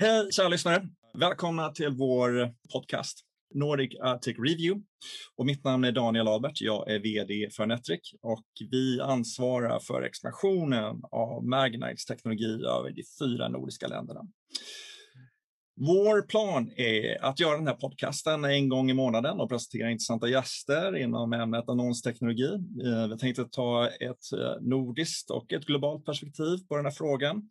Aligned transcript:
Hej 0.00 0.32
kära 0.32 0.48
lyssnare! 0.48 0.88
Välkomna 1.14 1.70
till 1.70 1.88
vår 1.88 2.54
podcast 2.72 3.20
Nordic 3.54 3.92
Tech 4.22 4.36
Review. 4.38 4.82
Och 5.36 5.46
mitt 5.46 5.64
namn 5.64 5.84
är 5.84 5.92
Daniel 5.92 6.28
Albert. 6.28 6.60
Jag 6.60 6.90
är 6.90 6.98
VD 6.98 7.50
för 7.56 7.66
Netric 7.66 8.14
och 8.22 8.44
vi 8.70 9.00
ansvarar 9.00 9.80
för 9.80 10.02
expansionen 10.02 11.02
av 11.10 11.44
Magnites 11.44 12.04
teknologi 12.04 12.64
över 12.64 12.90
de 12.90 13.02
fyra 13.20 13.48
nordiska 13.48 13.86
länderna. 13.86 14.20
Vår 15.80 16.22
plan 16.22 16.70
är 16.76 17.24
att 17.24 17.40
göra 17.40 17.56
den 17.56 17.66
här 17.66 17.74
podcasten 17.74 18.44
en 18.44 18.68
gång 18.68 18.90
i 18.90 18.94
månaden 18.94 19.40
och 19.40 19.48
presentera 19.48 19.90
intressanta 19.90 20.28
gäster 20.28 20.96
inom 20.96 21.32
ämnet 21.32 21.68
annonsteknologi. 21.68 22.52
Eh, 22.84 23.08
vi 23.08 23.18
tänkte 23.18 23.44
ta 23.44 23.88
ett 23.88 24.32
eh, 24.32 24.60
nordiskt 24.60 25.30
och 25.30 25.52
ett 25.52 25.64
globalt 25.64 26.04
perspektiv 26.04 26.58
på 26.68 26.76
den 26.76 26.84
här 26.84 26.92
frågan 26.92 27.42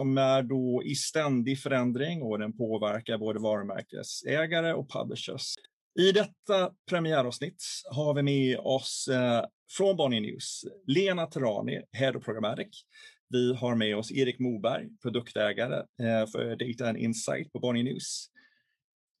som 0.00 0.18
är 0.18 0.42
då 0.42 0.82
i 0.84 0.94
ständig 0.94 1.60
förändring 1.60 2.22
och 2.22 2.38
den 2.38 2.56
påverkar 2.56 3.18
både 3.18 3.38
varumärkesägare 3.40 4.72
och 4.72 4.90
publishers. 4.92 5.54
I 5.98 6.12
detta 6.12 6.72
premiäravsnitt 6.90 7.64
har 7.90 8.14
vi 8.14 8.22
med 8.22 8.58
oss 8.58 9.08
eh, 9.08 9.44
från 9.76 9.96
Bonnier 9.96 10.20
News 10.20 10.64
Lena 10.86 11.26
Terrani, 11.26 11.80
Head 11.92 12.16
of 12.16 12.24
Programmatic, 12.24 12.84
vi 13.28 13.54
har 13.54 13.74
med 13.74 13.96
oss 13.96 14.12
Erik 14.12 14.38
Moberg, 14.38 14.88
produktägare 15.02 15.76
eh, 15.76 16.26
för 16.26 16.56
Data 16.56 16.88
and 16.88 16.98
Insight 16.98 17.52
på 17.52 17.58
Bonnier 17.58 17.84
News. 17.84 18.26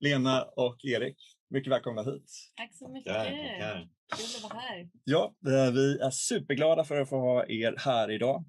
Lena 0.00 0.42
och 0.42 0.84
Erik, 0.84 1.16
mycket 1.50 1.72
välkomna 1.72 2.02
hit. 2.02 2.32
Tack 2.56 2.74
så 2.74 2.88
mycket. 2.88 3.14
Tackar, 3.14 3.88
Kul 4.16 4.26
att 4.36 4.42
vara 4.42 4.60
här. 4.60 4.88
Ja, 5.04 5.34
eh, 5.46 5.72
vi 5.72 5.98
är 5.98 6.10
superglada 6.10 6.84
för 6.84 7.00
att 7.00 7.08
få 7.08 7.16
ha 7.16 7.46
er 7.46 7.74
här 7.78 8.10
idag. 8.10 8.44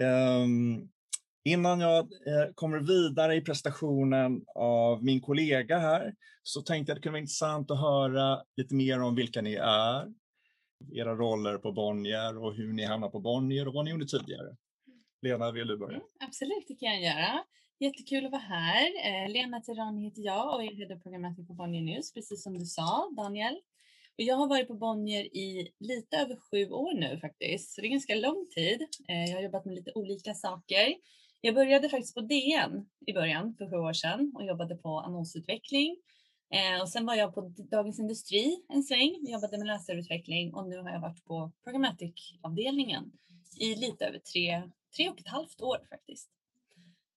Um, 0.00 0.88
innan 1.44 1.80
jag 1.80 1.98
eh, 1.98 2.52
kommer 2.54 2.78
vidare 2.78 3.34
i 3.34 3.40
presentationen 3.40 4.44
av 4.54 5.04
min 5.04 5.20
kollega 5.20 5.78
här 5.78 6.14
så 6.42 6.62
tänkte 6.62 6.90
jag 6.90 6.94
att 6.94 6.98
det 6.98 7.02
kunde 7.02 7.12
vara 7.12 7.20
intressant 7.20 7.70
att 7.70 7.80
höra 7.80 8.42
lite 8.56 8.74
mer 8.74 9.00
om 9.02 9.14
vilka 9.14 9.42
ni 9.42 9.54
är, 9.54 10.12
era 10.92 11.14
roller 11.14 11.58
på 11.58 11.72
Bonnier 11.72 12.38
och 12.38 12.54
hur 12.54 12.72
ni 12.72 12.84
hamnar 12.84 13.08
på 13.08 13.20
Bonnier 13.20 13.68
och 13.68 13.74
vad 13.74 13.84
ni 13.84 13.90
gjorde 13.90 14.06
tidigare. 14.06 14.56
Lena, 15.22 15.52
vill 15.52 15.66
du 15.66 15.76
börja? 15.76 15.96
Mm, 15.96 16.06
absolut, 16.20 16.64
det 16.68 16.74
kan 16.74 16.88
jag 16.88 17.02
göra. 17.02 17.44
Jättekul 17.80 18.26
att 18.26 18.32
vara 18.32 18.42
här. 18.42 18.86
Eh, 19.06 19.30
Lena 19.30 19.60
Terrani 19.60 20.04
heter 20.04 20.22
jag 20.22 20.54
och 20.54 20.62
är 20.62 20.74
Head 20.74 20.96
of 20.96 21.02
Programmatic 21.02 21.46
på 21.46 21.54
Bonnier 21.54 21.82
News, 21.82 22.12
precis 22.12 22.42
som 22.42 22.58
du 22.58 22.64
sa, 22.64 23.10
Daniel. 23.16 23.54
Och 24.18 24.24
jag 24.24 24.36
har 24.36 24.46
varit 24.46 24.68
på 24.68 24.74
Bonnier 24.74 25.24
i 25.36 25.72
lite 25.80 26.16
över 26.16 26.36
sju 26.36 26.70
år 26.70 26.94
nu 26.94 27.18
faktiskt, 27.20 27.74
så 27.74 27.80
det 27.80 27.86
är 27.86 27.90
ganska 27.90 28.14
lång 28.14 28.46
tid. 28.54 28.86
Eh, 29.08 29.24
jag 29.24 29.36
har 29.36 29.42
jobbat 29.42 29.64
med 29.64 29.74
lite 29.74 29.92
olika 29.94 30.34
saker. 30.34 30.94
Jag 31.44 31.54
började 31.54 31.88
faktiskt 31.88 32.14
på 32.14 32.20
DN 32.20 32.86
i 33.06 33.12
början 33.12 33.54
för 33.58 33.70
sju 33.70 33.76
år 33.76 33.92
sedan 33.92 34.32
och 34.34 34.44
jobbade 34.44 34.76
på 34.76 35.00
annonsutveckling. 35.00 35.96
Eh, 36.50 36.82
och 36.82 36.88
sen 36.88 37.06
var 37.06 37.14
jag 37.14 37.34
på 37.34 37.40
Dagens 37.70 37.98
Industri 37.98 38.64
en 38.68 38.82
sväng, 38.82 39.26
jobbade 39.28 39.58
med 39.58 39.66
läsarutveckling 39.66 40.54
och 40.54 40.68
nu 40.68 40.78
har 40.78 40.90
jag 40.90 41.00
varit 41.00 41.24
på 41.24 41.52
Programmatic-avdelningen 41.64 43.12
i 43.58 43.74
lite 43.74 44.06
över 44.06 44.18
tre, 44.18 44.62
tre 44.96 45.10
och 45.10 45.20
ett 45.20 45.28
halvt 45.28 45.60
år 45.60 45.78
faktiskt. 45.90 46.30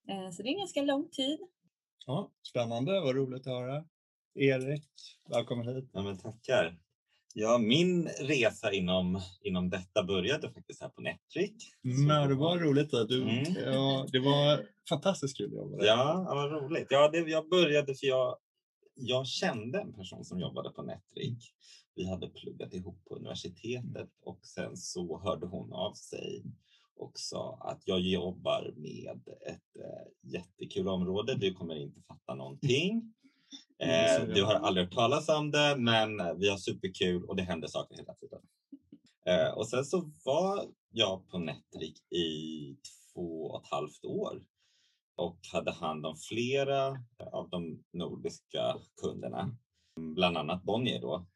Eh, 0.10 0.32
så 0.32 0.44
det 0.44 0.50
är 0.50 0.54
en 0.54 0.60
ganska 0.60 0.82
lång 0.82 1.10
tid. 1.10 1.40
Ja, 2.06 2.32
spännande, 2.42 3.00
vad 3.00 3.16
roligt 3.16 3.48
att 3.48 3.54
höra. 3.54 3.86
Erik, 4.36 4.90
välkommen 5.30 5.76
hit. 5.76 5.90
Ja, 5.94 6.02
men 6.02 6.18
tackar. 6.18 6.78
Ja, 7.38 7.58
min 7.58 8.08
resa 8.08 8.72
inom, 8.72 9.22
inom 9.42 9.70
detta 9.70 10.04
började 10.04 10.52
faktiskt 10.52 10.82
här 10.82 10.90
på 10.90 11.02
Netric. 11.02 11.52
Men 11.82 12.30
det 12.30 12.36
var 12.36 12.58
roligt. 12.58 12.92
Du, 12.92 13.22
mm. 13.22 13.56
ja, 13.66 14.08
det 14.12 14.20
var 14.20 14.66
fantastiskt 14.90 15.38
kul 15.38 15.46
att 15.46 15.54
jobba 15.54 15.78
där. 15.78 15.86
Ja, 15.86 16.26
var 16.28 16.50
roligt. 16.50 16.88
Ja, 16.90 17.10
det, 17.10 17.18
jag 17.18 17.50
började 17.50 17.96
för 17.96 18.08
jag, 18.08 18.38
jag 18.96 19.28
kände 19.28 19.80
en 19.82 19.94
person 19.94 20.26
som 20.26 20.40
jobbade 20.40 20.70
på 20.70 20.82
Netric. 20.82 21.52
Vi 21.96 22.10
hade 22.10 22.28
pluggat 22.28 22.74
ihop 22.74 23.06
på 23.06 23.16
universitetet 23.16 24.10
och 24.26 24.40
sen 24.44 24.78
så 24.78 25.20
hörde 25.20 25.46
hon 25.46 25.74
av 25.74 25.94
sig 25.94 26.44
och 26.96 27.12
sa 27.16 27.58
att 27.62 27.82
jag 27.86 28.00
jobbar 28.00 28.74
med 28.76 29.22
ett 29.48 29.78
äh, 29.84 30.32
jättekul 30.32 30.88
område. 30.88 31.36
Du 31.36 31.54
kommer 31.54 31.76
inte 31.76 32.02
fatta 32.02 32.36
någonting. 32.36 33.14
Eh, 33.80 34.26
du 34.34 34.44
har 34.44 34.54
aldrig 34.54 34.86
hört 34.86 34.94
talas 34.94 35.30
om 35.30 35.52
det, 35.52 35.76
men 35.78 36.40
vi 36.40 36.50
har 36.50 36.58
superkul 36.58 37.24
och 37.24 37.36
det 37.36 37.44
händer 37.44 37.68
saker 37.68 37.96
hela 37.96 38.14
tiden. 38.14 38.42
Eh, 39.28 39.50
och 39.50 39.68
sen 39.68 39.86
så 39.86 40.12
var 40.26 40.66
jag 40.90 41.30
på 41.30 41.38
Netric 41.38 42.12
i 42.12 42.78
två 43.14 43.46
och 43.46 43.62
ett 43.62 43.72
halvt 43.72 44.06
år 44.06 44.44
och 45.16 45.40
hade 45.52 45.72
hand 45.72 46.06
om 46.06 46.18
flera 46.18 46.88
av 47.32 47.50
de 47.50 47.84
nordiska 47.94 48.78
kunderna, 49.02 49.58
bland 50.16 50.38
annat 50.38 50.64
Bonnier 50.64 51.02
då. 51.02 51.28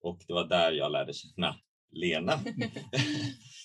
Och 0.00 0.24
det 0.26 0.32
var 0.32 0.44
där 0.44 0.72
jag 0.72 0.92
lärde 0.92 1.12
känna 1.12 1.56
Lena 1.90 2.32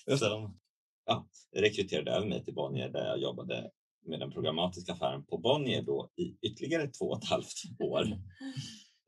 som 0.18 0.58
ja, 1.06 1.28
rekryterade 1.56 2.10
över 2.10 2.26
mig 2.26 2.44
till 2.44 2.54
Bonnier 2.54 2.88
där 2.88 3.06
jag 3.06 3.20
jobbade 3.20 3.70
med 4.02 4.20
den 4.20 4.30
programmatiska 4.30 4.92
affären 4.92 5.24
på 5.24 5.38
Bonnier 5.38 5.82
då 5.82 6.10
i 6.16 6.36
ytterligare 6.42 6.86
två 6.86 7.04
och 7.04 7.22
ett 7.22 7.28
halvt 7.28 7.62
år. 7.78 8.04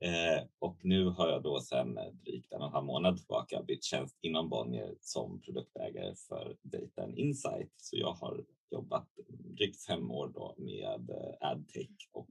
Eh, 0.04 0.44
och 0.58 0.78
nu 0.82 1.08
har 1.08 1.28
jag 1.28 1.42
då 1.42 1.60
sedan 1.60 1.98
drygt 2.25 2.53
en 2.53 2.60
och 2.60 2.66
en 2.66 2.72
halv 2.72 2.86
månad 2.86 3.16
tillbaka 3.16 3.62
bytt 3.62 3.84
tjänst 3.84 4.19
inom 4.22 4.48
Bonnier 4.48 4.94
som 5.00 5.41
produktägare 5.41 6.14
för 6.28 6.56
Data 6.62 7.03
and 7.03 7.19
Insight. 7.19 7.72
Så 7.76 7.97
jag 7.97 8.12
har 8.12 8.44
jobbat 8.70 9.08
drygt 9.28 9.86
fem 9.86 10.10
år 10.10 10.28
då 10.34 10.54
med 10.58 11.10
eh, 11.10 11.48
AdTech 11.50 12.09
och 12.12 12.28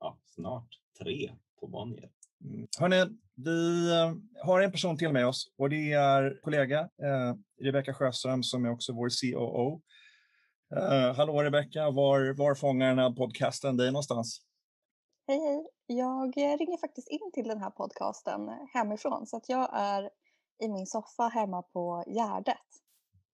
ja, 0.00 0.18
snart 0.24 0.68
tre 1.02 1.32
på 1.60 1.66
Bonnier. 1.66 2.10
Mm. 2.44 2.66
Hörrni, 2.78 3.18
vi 3.34 3.90
eh, 3.90 4.44
har 4.44 4.60
en 4.60 4.72
person 4.72 4.96
till 4.96 5.12
med 5.12 5.26
oss 5.26 5.52
och 5.58 5.70
det 5.70 5.92
är 5.92 6.40
kollega 6.42 6.80
eh, 6.80 7.34
Rebecka 7.62 7.94
Sjöström 7.94 8.42
som 8.42 8.64
är 8.64 8.70
också 8.70 8.92
vår 8.92 9.08
COO. 9.20 9.82
Uh, 10.76 11.14
hallå 11.16 11.42
Rebecka, 11.42 11.90
var, 11.90 12.34
var 12.38 12.54
fångar 12.54 12.88
den 12.88 12.98
här 12.98 13.10
podcasten 13.10 13.76
dig 13.76 13.86
någonstans? 13.86 14.40
Hej, 15.26 15.38
hej. 15.38 15.66
Jag 15.86 16.36
ringer 16.36 16.78
faktiskt 16.80 17.08
in 17.08 17.32
till 17.34 17.48
den 17.48 17.58
här 17.58 17.70
podcasten 17.70 18.40
hemifrån 18.74 19.26
så 19.26 19.36
att 19.36 19.48
jag 19.48 19.70
är 19.72 20.10
i 20.64 20.68
min 20.68 20.86
soffa 20.86 21.22
hemma 21.22 21.62
på 21.62 22.04
Gärdet. 22.06 22.56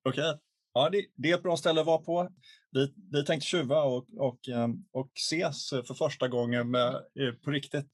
Okej, 0.04 0.31
okay. 0.31 0.41
ja, 0.72 0.91
det, 0.91 1.04
det, 1.15 1.31
är 1.31 1.34
ett 1.34 1.43
bra 1.43 1.56
ställe 1.56 1.81
att 1.81 1.87
vara 1.87 1.99
på. 1.99 2.28
Vi, 2.71 2.94
vi 3.12 3.25
tänkte 3.25 3.47
tjuva 3.47 3.82
och, 3.82 4.06
och, 4.16 4.49
ehm, 4.49 4.84
och 4.93 5.10
ses 5.15 5.69
för 5.70 5.94
första 5.94 6.28
gången 6.28 6.70
med, 6.70 6.94
eh, 6.94 7.34
på 7.44 7.50
riktigt. 7.50 7.87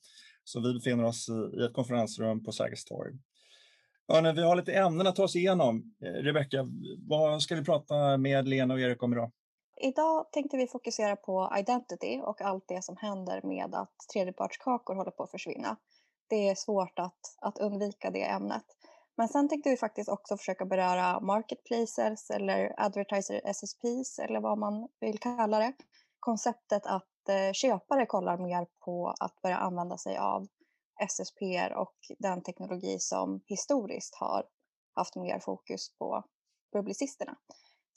Så 0.45 0.61
vi 0.61 0.75
befinner 0.75 1.05
oss 1.05 1.29
i, 1.29 1.61
i 1.61 1.65
ett 1.65 1.75
konferensrum 1.75 2.45
på 2.45 2.53
Sergels 2.53 2.85
torg. 2.85 3.13
Ja, 4.07 4.33
vi 4.37 4.43
har 4.43 4.57
lite 4.57 4.73
ämnen 4.73 5.07
att 5.07 5.17
ta 5.17 5.25
oss 5.25 5.37
igenom. 5.37 5.95
Eh, 6.05 6.23
Rebecka, 6.23 6.67
vad 7.09 7.43
ska 7.43 7.55
vi 7.55 7.65
prata 7.65 8.17
med 8.17 8.49
Lena 8.49 8.75
och 8.75 8.81
Erik 8.81 9.03
om 9.03 9.13
idag? 9.13 9.31
Idag 9.81 10.33
tänkte 10.33 10.57
vi 10.57 10.67
fokusera 10.67 11.17
på 11.17 11.53
identity 11.59 12.21
och 12.21 12.41
allt 12.41 12.65
det 12.69 12.85
som 12.85 12.97
händer 12.97 13.41
med 13.43 13.75
att 13.75 13.95
tredjepartskakor 14.13 14.95
håller 14.95 15.11
på 15.11 15.23
att 15.23 15.31
försvinna. 15.31 15.77
Det 16.29 16.49
är 16.49 16.55
svårt 16.55 16.99
att, 16.99 17.21
att 17.41 17.59
undvika 17.59 18.11
det 18.11 18.23
ämnet. 18.23 18.65
Men 19.17 19.29
sen 19.29 19.49
tänkte 19.49 19.71
vi 19.71 19.77
faktiskt 19.77 20.09
också 20.09 20.37
försöka 20.37 20.65
beröra 20.65 21.21
marketplaces 21.21 22.31
eller 22.31 22.75
advertiser 22.77 23.41
SSPs 23.45 24.19
eller 24.19 24.41
vad 24.41 24.59
man 24.59 24.89
vill 25.01 25.19
kalla 25.19 25.59
det. 25.59 25.73
Konceptet 26.21 26.87
att 26.87 27.29
eh, 27.29 27.53
köpare 27.53 28.07
kollar 28.07 28.39
mer 28.39 28.67
på 28.85 29.15
att 29.21 29.43
börja 29.43 29.57
använda 29.57 29.97
sig 29.97 30.17
av 30.17 30.47
SSPR 31.09 31.73
och 31.75 31.95
den 32.19 32.43
teknologi 32.43 32.99
som 32.99 33.41
historiskt 33.47 34.15
har 34.15 34.47
haft 34.95 35.17
mer 35.17 35.39
fokus 35.39 35.95
på 35.99 36.25
publicisterna. 36.73 37.37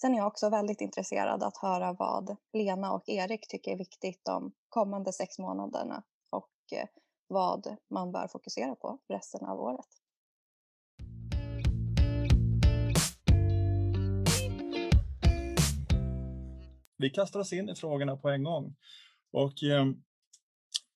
Sen 0.02 0.14
är 0.14 0.18
jag 0.18 0.28
också 0.28 0.50
väldigt 0.50 0.82
intresserad 0.82 1.44
att 1.44 1.58
höra 1.58 1.94
vad 1.94 2.36
Lena 2.54 2.94
och 2.94 3.10
Erik 3.10 3.48
tycker 3.48 3.72
är 3.72 3.78
viktigt 3.78 4.22
de 4.26 4.52
kommande 4.70 5.14
sex 5.14 5.40
månaderna 5.40 6.04
och 6.30 6.52
eh, 6.72 6.88
vad 7.28 7.76
man 7.90 8.12
bör 8.12 8.28
fokusera 8.28 8.76
på 8.76 9.00
resten 9.08 9.46
av 9.46 9.60
året. 9.60 9.88
Vi 16.98 17.10
kastar 17.10 17.40
oss 17.40 17.54
in 17.54 17.70
i 17.70 17.76
frågorna 17.76 18.18
på 18.18 18.30
en 18.30 18.44
gång. 18.44 18.76
Och 19.32 19.64
ehm, 19.64 20.04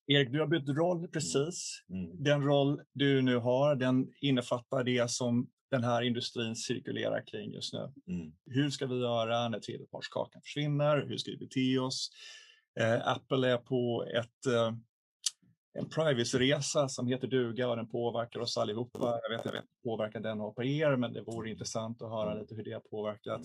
Erik, 0.07 0.31
du 0.31 0.39
har 0.39 0.47
bytt 0.47 0.69
roll 0.69 0.97
mm. 0.97 1.11
precis. 1.11 1.83
Mm. 1.89 2.23
Den 2.23 2.43
roll 2.43 2.81
du 2.93 3.21
nu 3.21 3.37
har, 3.37 3.75
den 3.75 4.07
innefattar 4.21 4.83
det 4.83 5.11
som 5.11 5.49
den 5.71 5.83
här 5.83 6.01
industrin 6.01 6.55
cirkulerar 6.55 7.27
kring 7.27 7.51
just 7.51 7.73
nu. 7.73 7.93
Mm. 8.07 8.31
Hur 8.45 8.69
ska 8.69 8.87
vi 8.87 8.99
göra 8.99 9.49
när 9.49 9.59
tredjepartskakan 9.59 10.41
försvinner? 10.41 11.05
Hur 11.07 11.17
ska 11.17 11.31
vi 11.31 11.37
bete 11.37 11.79
oss? 11.79 12.09
Eh, 12.79 13.07
Apple 13.07 13.51
är 13.51 13.57
på 13.57 14.05
ett, 14.15 14.45
eh, 14.45 14.73
en 15.73 15.89
privacyresa 15.89 16.89
som 16.89 17.07
heter 17.07 17.27
duga 17.27 17.69
och 17.69 17.75
den 17.75 17.89
påverkar 17.89 18.39
oss 18.39 18.57
allihopa. 18.57 19.19
Jag 19.23 19.37
vet, 19.37 19.45
jag 19.45 19.51
vet 19.51 19.65
påverkar 19.83 20.19
den 20.19 20.41
och 20.41 20.55
på 20.55 20.63
er, 20.63 20.95
men 20.95 21.13
det 21.13 21.21
vore 21.21 21.49
intressant 21.49 22.01
att 22.01 22.09
höra 22.09 22.33
lite 22.33 22.55
hur 22.55 22.63
det 22.63 22.71
har 22.71 22.79
påverkat. 22.79 23.41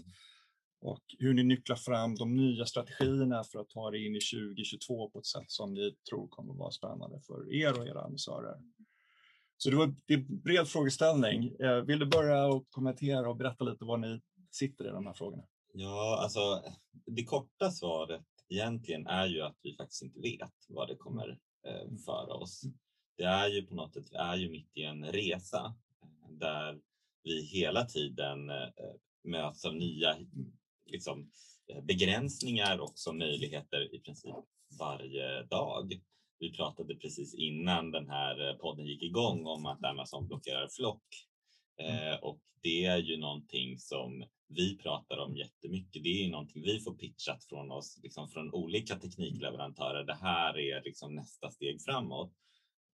Mm. 0.83 0.93
och 0.93 1.03
hur 1.19 1.35
ni 1.35 1.45
nycklar 1.45 1.77
fram 1.77 2.15
de 2.15 2.37
nya 2.37 2.67
strategierna 2.67 3.45
för 3.45 3.59
att 3.59 3.69
ta 3.69 3.91
det 3.91 3.99
in 3.99 4.17
i 4.17 4.21
2022 4.21 5.11
på 5.11 5.19
ett 5.19 5.27
sätt 5.27 5.51
som 5.51 5.75
ni 5.75 5.97
tror 6.11 6.29
kommer 6.29 6.53
att 6.53 6.59
vara 6.59 6.71
spännande 6.71 7.21
för 7.21 7.55
er 7.55 7.81
och 7.81 7.87
era 7.87 8.01
annonsörer. 8.01 8.57
Så 9.57 9.71
det 9.71 9.77
var 9.77 9.85
en 10.07 10.41
bred 10.43 10.69
frågeställning. 10.69 11.57
Eh, 11.61 11.77
vill 11.77 11.99
du 11.99 12.07
börja 12.07 12.47
och 12.47 12.71
kommentera 12.71 13.31
och 13.31 13.37
berätta 13.37 13.65
lite 13.65 13.85
var 13.85 13.97
ni 13.97 14.21
sitter 14.51 14.85
i 14.85 14.91
de 14.91 15.07
här 15.07 15.15
frågorna? 15.15 15.45
Ja, 15.73 16.19
alltså 16.23 16.63
det 17.07 17.25
korta 17.25 17.71
svaret 17.71 18.27
egentligen 18.49 19.07
är 19.07 19.27
ju 19.27 19.41
att 19.41 19.59
vi 19.63 19.77
faktiskt 19.77 20.03
inte 20.03 20.21
vet 20.21 20.55
vad 20.69 20.89
det 20.89 20.97
kommer 20.97 21.39
eh, 21.67 21.97
föra 22.07 22.35
oss. 22.35 22.63
Det 23.17 23.25
är 23.25 23.49
ju 23.49 23.67
på 23.67 23.75
något 23.75 23.95
sätt, 23.95 24.09
vi 24.11 24.17
är 24.17 24.37
ju 24.37 24.51
mitt 24.51 24.71
i 24.77 24.83
en 24.83 25.05
resa 25.05 25.75
eh, 26.03 26.31
där 26.31 26.81
vi 27.23 27.43
hela 27.43 27.85
tiden 27.85 28.51
eh, 28.51 28.69
möts 29.25 29.65
av 29.65 29.75
nya 29.75 30.17
liksom, 30.87 31.31
eh, 31.69 31.85
begränsningar 31.85 32.79
och 32.79 32.89
också 32.89 33.13
möjligheter 33.13 33.95
i 33.95 34.01
princip 34.01 34.35
varje 34.79 35.43
dag. 35.43 35.93
Vi 36.39 36.53
pratade 36.53 36.95
precis 36.95 37.35
innan 37.35 37.91
den 37.91 38.11
här 38.11 38.49
eh, 38.49 38.57
podden 38.57 38.87
gick 38.87 39.03
igång 39.03 39.47
om 39.47 39.67
att 39.67 39.85
Amazon 39.85 40.27
blockerar 40.27 40.69
flock 40.69 41.05
mm. 41.81 42.13
eh, 42.13 42.19
och 42.19 42.41
det 42.63 42.85
är 42.85 42.99
ju 42.99 43.17
någonting 43.17 43.79
som 43.79 44.25
vi 44.49 44.79
pratar 44.79 45.19
om 45.19 45.37
jättemycket. 45.37 46.03
Det 46.03 46.25
är 46.25 46.31
någonting 46.31 46.63
vi 46.63 46.81
får 46.81 46.95
pitchat 46.95 47.45
från 47.45 47.71
oss, 47.71 48.01
liksom 48.03 48.29
från 48.29 48.55
olika 48.55 48.97
teknikleverantörer. 48.97 50.05
Det 50.05 50.15
här 50.15 50.59
är 50.59 50.83
liksom 50.85 51.15
nästa 51.15 51.51
steg 51.51 51.83
framåt. 51.83 52.33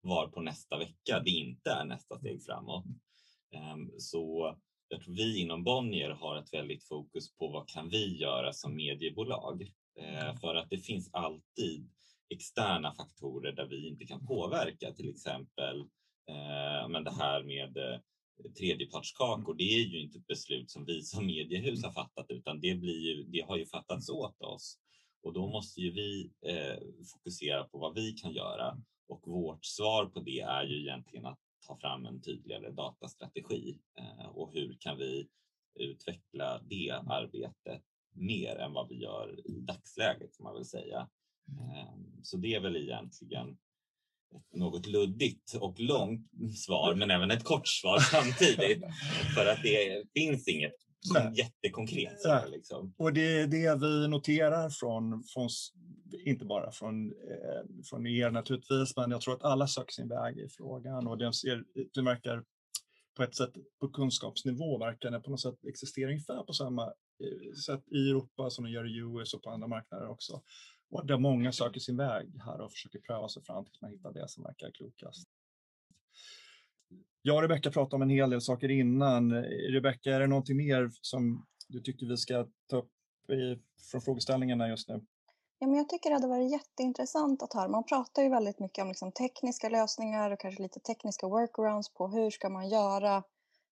Var 0.00 0.29
på 0.29 0.41
nästa 0.41 0.79
vecka 0.79 1.21
det 1.25 1.31
inte 1.31 1.71
är 1.71 1.85
nästa 1.85 2.19
steg 2.19 2.44
framåt. 2.44 2.85
Um, 3.75 3.91
så 3.99 4.56
jag 4.93 5.03
tror 5.03 5.15
vi 5.15 5.39
inom 5.39 5.65
Bonnier 5.65 6.11
har 6.11 6.37
ett 6.37 6.53
väldigt 6.53 6.85
fokus 6.85 7.37
på 7.37 7.49
vad 7.49 7.69
kan 7.69 7.89
vi 7.89 8.17
göra 8.17 8.53
som 8.53 8.77
mediebolag? 8.77 9.73
Eh, 9.99 10.37
för 10.41 10.55
att 10.55 10.71
det 10.71 10.79
finns 10.79 11.11
alltid 11.12 11.89
externa 12.29 12.94
faktorer 12.94 13.53
där 13.53 13.67
vi 13.67 13.89
inte 13.89 14.05
kan 14.06 14.27
påverka, 14.27 14.93
till 14.93 15.11
exempel 15.11 15.81
eh, 16.29 16.89
men 16.89 17.05
det 17.05 17.15
här 17.19 17.43
med 17.43 17.77
eh, 17.77 18.00
tredjepartskakor, 18.59 19.55
det 19.55 19.65
är 19.65 19.87
ju 19.87 20.00
inte 20.00 20.19
ett 20.19 20.27
beslut 20.27 20.71
som 20.71 20.85
vi 20.85 21.03
som 21.03 21.27
mediehus 21.27 21.85
har 21.85 21.93
fattat 21.93 22.27
utan 22.29 22.61
det, 22.61 22.75
blir 22.75 23.00
ju, 23.00 23.23
det 23.23 23.41
har 23.41 23.56
ju 23.56 23.67
fattats 23.67 24.09
åt 24.09 24.43
oss. 24.43 24.79
Och 25.23 25.33
då 25.33 25.47
måste 25.47 25.81
ju 25.81 25.93
vi 25.93 26.31
eh, 26.47 26.79
fokusera 27.12 27.65
på 27.65 27.79
vad 27.79 27.94
vi 27.94 28.12
kan 28.12 28.33
göra 28.33 28.83
och 29.09 29.29
vårt 29.29 29.65
svar 29.65 30.06
på 30.06 30.21
det 30.21 30.41
är 30.41 30.65
ju 30.65 30.81
egentligen 30.81 31.27
att 31.27 31.41
ta 31.67 31.76
fram 31.76 32.06
en 32.06 32.23
tydligare 32.23 32.70
datastrategi 32.70 33.79
eh, 33.99 34.26
och 34.26 34.53
hur 34.55 34.76
kan 34.81 34.99
vi 34.99 35.29
utveckla 35.75 36.61
det 36.62 36.91
arbetet 37.06 37.82
mer 38.14 38.56
än 38.56 38.73
vad 38.73 38.88
vi 38.88 39.03
gör 39.03 39.50
i 39.50 39.61
dagsläget 39.61 40.37
kan 40.37 40.44
man 40.44 40.55
väl 40.55 40.64
säga. 40.64 41.09
Eh, 41.49 41.94
så 42.23 42.37
det 42.37 42.55
är 42.55 42.61
väl 42.61 42.76
egentligen 42.76 43.59
ett 44.37 44.55
något 44.55 44.87
luddigt 44.87 45.55
och 45.55 45.81
långt 45.81 46.31
svar, 46.56 46.94
men 46.94 47.11
även 47.11 47.31
ett 47.31 47.44
kort 47.44 47.69
svar 47.69 47.99
samtidigt. 47.99 48.82
För 49.35 49.47
att 49.47 49.62
det 49.62 50.05
finns 50.15 50.49
inget 50.49 50.75
Nej. 51.15 51.33
jättekonkret. 51.35 52.21
Så, 52.21 52.41
liksom. 52.51 52.95
Och 52.97 53.13
det 53.13 53.41
är 53.41 53.47
det 53.47 53.81
vi 53.81 54.09
noterar 54.09 54.71
från, 54.71 55.23
från 55.23 55.49
inte 56.25 56.45
bara 56.45 56.73
från, 56.73 57.11
eh, 57.11 57.85
från 57.85 58.07
er 58.07 58.31
naturligtvis, 58.31 58.97
men 58.97 59.11
jag 59.11 59.21
tror 59.21 59.35
att 59.35 59.43
alla 59.43 59.67
söker 59.67 59.93
sin 59.93 60.09
väg 60.09 60.39
i 60.39 60.49
frågan 60.49 61.07
och 61.07 61.19
det, 61.19 61.33
ser, 61.33 61.65
det 61.95 62.03
verkar 62.03 62.45
på 63.17 63.23
ett 63.23 63.37
sätt 63.37 63.53
på 63.81 63.89
kunskapsnivå 63.89 64.79
verkar 64.79 65.11
det 65.11 65.21
på 65.21 65.31
något 65.31 65.41
sätt 65.41 65.65
existera 65.65 66.09
ungefär 66.09 66.43
på 66.43 66.53
samma 66.53 66.83
eh, 66.85 67.53
sätt 67.67 67.83
i 67.93 68.11
Europa 68.11 68.51
som 68.51 68.65
de 68.65 68.71
gör 68.71 68.87
i 68.87 68.99
US 68.99 69.35
och 69.35 69.43
på 69.43 69.51
andra 69.51 69.67
marknader 69.69 70.09
också. 70.09 70.43
Och 70.91 71.07
där 71.07 71.19
många 71.19 71.53
söker 71.53 71.81
sin 71.81 71.97
väg 71.97 72.27
här 72.45 72.61
och 72.61 72.73
försöker 72.73 72.99
pröva 72.99 73.29
sig 73.29 73.43
fram 73.43 73.65
tills 73.65 73.81
man 73.81 73.91
hittar 73.91 74.13
det 74.13 74.29
som 74.29 74.45
verkar 74.45 74.71
klokast. 74.71 75.29
Jag 77.25 77.37
och 77.37 77.43
Rebecka 77.43 77.71
pratade 77.71 77.97
om 77.97 78.03
en 78.03 78.11
hel 78.11 78.31
del 78.31 78.41
saker 78.41 78.71
innan. 78.71 79.33
Rebecka, 79.45 80.11
är 80.11 80.21
det 80.21 80.27
någonting 80.27 80.57
mer 80.57 80.91
som 81.01 81.47
du 81.69 81.81
tycker 81.81 82.07
vi 82.07 82.17
ska 82.17 82.47
ta 82.71 82.77
upp 82.77 82.91
i, 83.31 83.59
från 83.91 84.01
frågeställningarna 84.01 84.69
just 84.69 84.89
nu? 84.89 85.01
Ja, 85.59 85.67
men 85.67 85.77
jag 85.77 85.89
tycker 85.89 86.11
det 86.11 86.17
hade 86.17 86.29
varit 86.29 86.53
jätteintressant 86.53 87.43
att 87.43 87.53
höra. 87.53 87.69
Man 87.69 87.85
pratar 87.85 88.23
ju 88.23 88.29
väldigt 88.29 88.61
mycket 88.61 88.83
om 88.83 88.89
liksom 88.89 89.13
tekniska 89.13 89.69
lösningar 89.69 90.31
och 90.31 90.41
kanske 90.41 90.63
lite 90.63 90.81
tekniska 90.81 91.29
workarounds 91.29 91.95
på 91.95 92.09
hur 92.09 92.31
ska 92.31 92.49
man 92.49 92.69
göra 92.69 93.23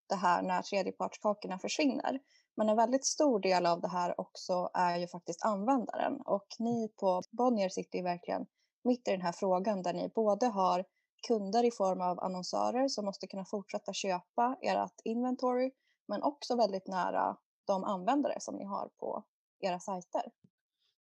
det 0.08 0.14
här 0.14 0.42
när 0.42 0.62
tredjepartskakorna 0.62 1.58
försvinner. 1.58 2.20
Men 2.56 2.68
en 2.68 2.76
väldigt 2.76 3.04
stor 3.04 3.40
del 3.40 3.66
av 3.66 3.80
det 3.80 3.88
här 3.88 4.20
också 4.20 4.70
är 4.74 4.98
ju 4.98 5.08
faktiskt 5.08 5.44
användaren 5.44 6.20
och 6.20 6.46
ni 6.58 6.88
på 7.00 7.22
Bonnier 7.30 7.68
sitter 7.68 7.98
ju 7.98 8.04
verkligen 8.04 8.46
mitt 8.84 9.08
i 9.08 9.10
den 9.10 9.22
här 9.22 9.32
frågan 9.32 9.82
där 9.82 9.92
ni 9.92 10.12
både 10.14 10.46
har 10.46 10.84
kunder 11.28 11.64
i 11.64 11.70
form 11.70 12.00
av 12.00 12.20
annonsörer 12.20 12.88
som 12.88 13.04
måste 13.04 13.26
kunna 13.26 13.44
fortsätta 13.44 13.92
köpa 13.92 14.56
ert 14.62 15.00
inventory 15.04 15.70
men 16.08 16.22
också 16.22 16.56
väldigt 16.56 16.88
nära 16.88 17.36
de 17.66 17.84
användare 17.84 18.40
som 18.40 18.56
ni 18.56 18.64
har 18.64 18.90
på 18.98 19.24
era 19.60 19.80
sajter. 19.80 20.22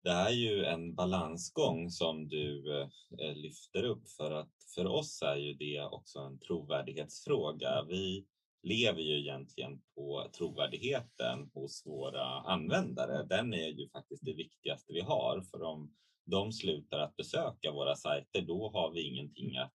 Det 0.03 0.11
är 0.11 0.31
ju 0.31 0.65
en 0.65 0.95
balansgång 0.95 1.91
som 1.91 2.29
du 2.29 2.81
eh, 3.21 3.35
lyfter 3.35 3.85
upp 3.85 4.09
för 4.09 4.31
att 4.31 4.53
för 4.75 4.87
oss 4.87 5.23
är 5.23 5.37
ju 5.37 5.55
det 5.55 5.85
också 5.85 6.19
en 6.19 6.39
trovärdighetsfråga. 6.39 7.85
Vi 7.89 8.27
lever 8.63 9.01
ju 9.01 9.21
egentligen 9.21 9.81
på 9.95 10.31
trovärdigheten 10.37 11.51
hos 11.55 11.87
våra 11.87 12.41
användare. 12.41 13.23
Den 13.23 13.55
är 13.55 13.69
ju 13.69 13.89
faktiskt 13.89 14.25
det 14.25 14.35
viktigaste 14.35 14.93
vi 14.93 15.01
har 15.01 15.43
för 15.51 15.63
om 15.63 15.95
de 16.25 16.53
slutar 16.53 16.99
att 16.99 17.17
besöka 17.17 17.73
våra 17.73 17.97
sajter, 17.97 18.43
då 18.43 18.71
har 18.71 18.91
vi 18.91 19.03
ingenting 19.03 19.57
att 19.57 19.73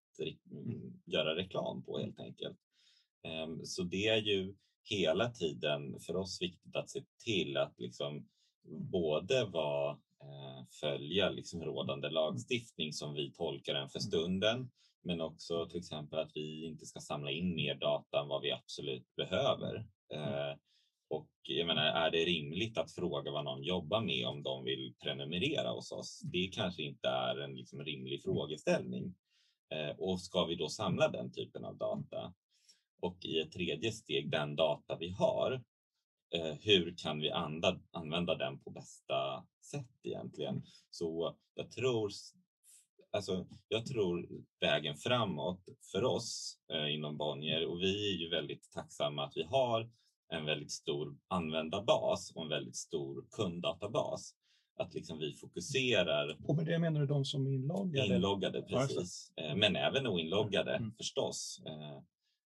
göra 1.05 1.35
reklam 1.35 1.83
på 1.83 1.99
helt 1.99 2.19
enkelt. 2.19 2.57
Ehm, 3.23 3.65
så 3.65 3.83
det 3.83 4.07
är 4.07 4.21
ju 4.21 4.55
hela 4.83 5.29
tiden 5.29 5.99
för 5.99 6.15
oss 6.15 6.41
viktigt 6.41 6.75
att 6.75 6.89
se 6.89 7.03
till 7.25 7.57
att 7.57 7.79
liksom 7.79 8.27
både 8.91 9.45
vara, 9.45 9.91
eh, 9.91 10.65
följa 10.81 11.29
liksom 11.29 11.63
rådande 11.63 12.09
lagstiftning 12.09 12.93
som 12.93 13.13
vi 13.13 13.31
tolkar 13.31 13.73
den 13.73 13.89
för 13.89 13.99
stunden, 13.99 14.71
men 15.01 15.21
också 15.21 15.65
till 15.65 15.79
exempel 15.79 16.19
att 16.19 16.31
vi 16.35 16.65
inte 16.65 16.85
ska 16.85 16.99
samla 16.99 17.31
in 17.31 17.55
mer 17.55 17.75
data 17.75 18.21
än 18.21 18.27
vad 18.27 18.41
vi 18.41 18.51
absolut 18.51 19.15
behöver. 19.15 19.75
Eh, 20.13 20.57
och 21.09 21.29
jag 21.43 21.67
menar, 21.67 21.85
är 21.85 22.11
det 22.11 22.25
rimligt 22.25 22.77
att 22.77 22.91
fråga 22.91 23.31
vad 23.31 23.45
någon 23.45 23.63
jobbar 23.63 24.01
med 24.01 24.27
om 24.27 24.43
de 24.43 24.63
vill 24.63 24.93
prenumerera 25.03 25.69
hos 25.69 25.91
oss? 25.91 26.21
Det 26.23 26.47
kanske 26.47 26.83
inte 26.83 27.07
är 27.07 27.39
en 27.39 27.55
liksom 27.55 27.83
rimlig 27.83 28.23
frågeställning. 28.23 29.15
Eh, 29.73 29.95
och 29.97 30.21
ska 30.21 30.45
vi 30.45 30.55
då 30.55 30.69
samla 30.69 31.07
den 31.07 31.31
typen 31.31 31.65
av 31.65 31.77
data? 31.77 32.33
Och 32.99 33.25
i 33.25 33.39
ett 33.39 33.51
tredje 33.51 33.91
steg, 33.91 34.31
den 34.31 34.55
data 34.55 34.97
vi 34.97 35.09
har, 35.09 35.63
eh, 36.35 36.53
hur 36.61 36.95
kan 36.97 37.19
vi 37.19 37.31
använda 37.91 38.35
den 38.35 38.59
på 38.59 38.69
bästa 38.69 39.45
sätt 39.61 39.99
egentligen? 40.03 40.63
Så 40.89 41.35
jag 41.55 41.71
tror, 41.71 42.11
alltså, 43.11 43.47
jag 43.67 43.85
tror 43.85 44.45
vägen 44.59 44.95
framåt 44.95 45.69
för 45.91 46.03
oss 46.03 46.59
eh, 46.73 46.93
inom 46.93 47.17
Bonnier 47.17 47.65
och 47.65 47.81
vi 47.81 48.13
är 48.13 48.17
ju 48.17 48.29
väldigt 48.29 48.71
tacksamma 48.71 49.25
att 49.25 49.37
vi 49.37 49.43
har 49.43 49.89
en 50.29 50.45
väldigt 50.45 50.71
stor 50.71 51.17
användarbas 51.27 52.31
och 52.35 52.43
en 52.43 52.49
väldigt 52.49 52.75
stor 52.75 53.25
kunddatabas 53.31 54.35
att 54.77 54.93
liksom 54.93 55.19
vi 55.19 55.33
fokuserar. 55.33 56.37
Och 56.43 56.55
med 56.55 56.65
det 56.65 56.79
menar 56.79 56.99
du 56.99 57.07
de 57.07 57.25
som 57.25 57.47
är 57.47 57.51
inloggade? 57.51 58.15
Inloggade, 58.15 58.61
precis. 58.61 59.31
Ja, 59.35 59.55
Men 59.55 59.75
även 59.75 60.07
oinloggade 60.07 60.75
mm. 60.75 60.91
förstås. 60.97 61.61
Eh, 61.65 62.01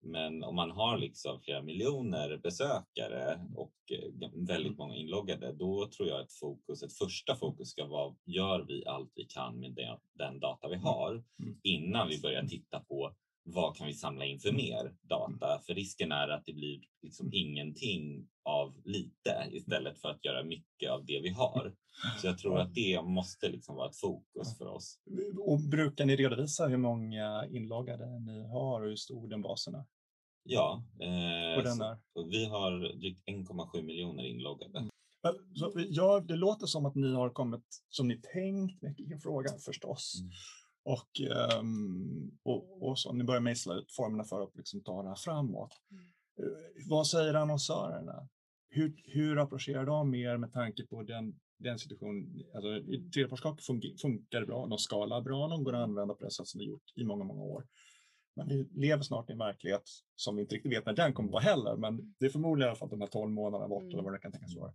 men 0.04 0.44
om 0.44 0.56
man 0.56 0.72
har 0.72 0.98
liksom 0.98 1.42
flera 1.42 1.62
miljoner 1.62 2.38
besökare 2.38 3.48
och 3.56 3.76
eh, 3.92 4.32
väldigt 4.48 4.78
många 4.78 4.96
inloggade, 4.96 5.54
då 5.54 5.88
tror 5.88 6.10
jag 6.10 6.22
ett 6.22 6.34
fokus, 6.34 6.84
ett 6.84 6.94
första 6.94 7.36
fokus 7.36 7.70
ska 7.70 7.86
vara, 7.86 8.16
gör 8.26 8.66
vi 8.68 8.86
allt 8.86 9.12
vi 9.16 9.24
kan 9.24 9.60
med 9.60 9.98
den, 10.14 10.40
data 10.40 10.68
vi 10.70 10.76
har 10.76 11.12
mm. 11.12 11.60
innan 11.64 12.08
vi 12.08 12.22
börjar 12.22 12.44
titta 12.44 12.80
på 12.80 13.16
vad 13.44 13.76
kan 13.76 13.88
vi 13.88 13.94
samla 13.94 14.26
in 14.26 14.40
för 14.40 14.52
mer 14.52 14.96
data? 15.02 15.62
För 15.66 15.74
risken 15.74 16.12
är 16.12 16.28
att 16.28 16.46
det 16.46 16.54
blir 16.54 16.82
liksom 17.02 17.30
ingenting 17.34 18.28
av 18.44 18.82
lite 18.86 19.48
istället 19.52 20.02
för 20.02 20.10
att 20.10 20.26
göra 20.26 20.44
mycket 20.44 20.92
av 20.92 21.06
det 21.06 21.20
vi 21.24 21.30
har. 21.30 21.76
Så 22.22 22.28
jag 22.28 22.38
tror 22.38 22.60
att 22.60 22.74
det 22.74 23.02
måste 23.04 23.50
liksom 23.50 23.76
vara 23.76 23.90
ett 23.90 23.98
fokus 23.98 24.58
för 24.58 24.68
oss. 24.68 25.00
Och 25.40 25.60
brukar 25.60 26.06
ni 26.06 26.16
redovisa 26.16 26.68
hur 26.68 26.78
många 26.78 27.48
inloggade 27.52 28.20
ni 28.20 28.48
har 28.48 28.82
och 28.82 28.88
hur 28.88 28.96
stor 28.96 29.28
den 29.28 29.42
basen 29.42 29.76
är? 29.76 29.86
Ja, 30.44 30.84
eh, 31.00 31.74
så, 31.74 31.98
vi 32.30 32.46
har 32.46 33.00
drygt 33.00 33.28
1,7 33.28 33.82
miljoner 33.82 34.24
inloggade. 34.24 34.80
Mm. 34.80 34.90
Så, 35.56 35.72
ja, 35.76 36.20
det 36.20 36.36
låter 36.36 36.66
som 36.66 36.86
att 36.86 36.96
ni 36.96 37.14
har 37.14 37.30
kommit 37.30 37.66
som 37.90 38.08
ni 38.08 38.22
tänkt 38.34 38.82
med 38.82 39.22
frågan 39.24 39.60
förstås. 39.60 40.14
Mm. 40.20 40.32
Och, 40.84 41.22
um, 41.60 42.40
och, 42.44 42.90
och, 42.90 43.00
så, 43.00 43.14
ni 43.14 43.24
börjar 43.24 43.42
mejsla 43.42 43.74
ut 43.74 43.92
formerna 43.92 44.24
för 44.24 44.44
att 44.44 44.56
liksom 44.56 44.84
ta 44.84 45.02
det 45.02 45.08
här 45.08 45.16
framåt. 45.16 45.74
Mm. 45.92 46.04
Uh, 46.04 46.90
vad 46.90 47.08
säger 47.08 47.34
annonsörerna? 47.34 48.30
hur, 48.72 48.94
hur 49.04 49.40
approcherar 49.40 49.86
de 49.86 50.10
mer 50.10 50.38
med 50.38 50.54
tanke 50.54 50.86
på 50.86 51.04
den, 51.04 51.40
den 51.58 51.80
situationen? 51.80 52.44
Alltså, 52.56 52.70
funkar, 53.62 53.98
funkar 54.02 54.46
bra, 54.46 54.68
de 54.68 54.78
skalar 54.78 55.22
bra, 55.22 55.48
de 55.48 55.64
går 55.64 55.74
att 55.74 55.84
använda 55.84 56.14
på 56.14 56.24
det 56.24 56.32
sätt 56.32 56.48
som 56.48 56.60
de 56.60 56.66
gjort 56.66 56.84
i 56.96 57.04
många, 57.04 57.24
många 57.24 57.42
år. 57.42 57.68
Men 58.36 58.48
vi 58.48 58.70
lever 58.76 59.04
snart 59.04 59.30
i 59.30 59.34
en 59.34 59.40
verklighet 59.40 59.84
som 60.16 60.36
vi 60.36 60.42
inte 60.42 60.56
riktigt 60.56 60.72
vet 60.72 60.86
när 60.86 60.94
den 60.94 61.14
kommer 61.14 61.32
vara 61.32 61.44
heller, 61.44 61.76
men 61.76 62.16
det 62.20 62.26
är 62.26 62.30
förmodligen 62.30 62.68
i 62.68 62.70
alla 62.70 62.80
fall 62.80 62.90
de 62.90 63.02
här 63.02 63.08
12 63.08 63.32
månaderna 63.32 63.68
bort 63.68 63.84
mm. 63.84 63.94
eller 63.94 64.04
vad 64.04 64.14
det 64.14 64.20
kan 64.20 64.32
tänkas 64.32 64.56
vara. 64.56 64.74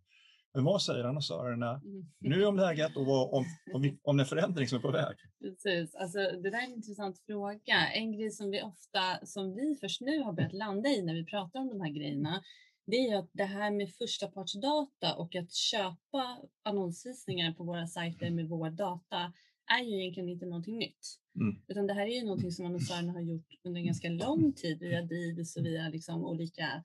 Men 0.56 0.64
vad 0.64 0.82
säger 0.82 1.04
annonsörerna 1.04 1.70
mm. 1.70 2.06
nu 2.18 2.46
om 2.46 2.56
läget 2.56 2.96
och 2.96 3.06
vad, 3.06 3.34
om, 3.34 3.44
om, 3.74 3.98
om 4.02 4.16
den 4.16 4.26
förändring 4.26 4.68
som 4.68 4.78
är 4.78 4.82
på 4.82 4.90
väg? 4.90 5.16
Precis, 5.40 5.94
alltså, 5.94 6.18
det 6.18 6.50
där 6.50 6.58
är 6.58 6.64
en 6.64 6.72
intressant 6.72 7.18
fråga. 7.26 7.90
En 7.94 8.12
grej 8.12 8.30
som 8.30 8.50
vi 8.50 8.62
ofta, 8.62 9.26
som 9.26 9.54
vi 9.54 9.76
först 9.80 10.00
nu 10.00 10.22
har 10.22 10.32
börjat 10.32 10.52
landa 10.52 10.88
i 10.88 11.02
när 11.02 11.14
vi 11.14 11.24
pratar 11.24 11.60
om 11.60 11.68
de 11.68 11.80
här 11.80 11.90
grejerna, 11.90 12.42
det 12.86 12.96
är 12.96 13.10
ju 13.10 13.16
att 13.16 13.30
det 13.32 13.44
här 13.44 13.70
med 13.70 13.94
första 13.94 14.26
partsdata 14.26 15.14
och 15.16 15.36
att 15.36 15.52
köpa 15.52 16.38
annonsvisningar 16.62 17.52
på 17.52 17.64
våra 17.64 17.86
sajter 17.86 18.30
med 18.30 18.48
vår 18.48 18.70
data 18.70 19.32
är 19.78 19.84
ju 19.84 20.00
egentligen 20.00 20.28
inte 20.28 20.46
någonting 20.46 20.78
nytt. 20.78 21.18
Mm. 21.40 21.56
Utan 21.68 21.86
det 21.86 21.94
här 21.94 22.06
är 22.06 22.14
ju 22.14 22.24
någonting 22.24 22.52
som 22.52 22.66
annonsörerna 22.66 23.12
har 23.12 23.20
gjort 23.20 23.46
under 23.64 23.80
ganska 23.80 24.08
lång 24.08 24.52
tid 24.52 24.78
via 24.78 25.02
Divis 25.02 25.56
och 25.56 25.66
via 25.66 25.88
liksom 25.88 26.24
olika 26.24 26.84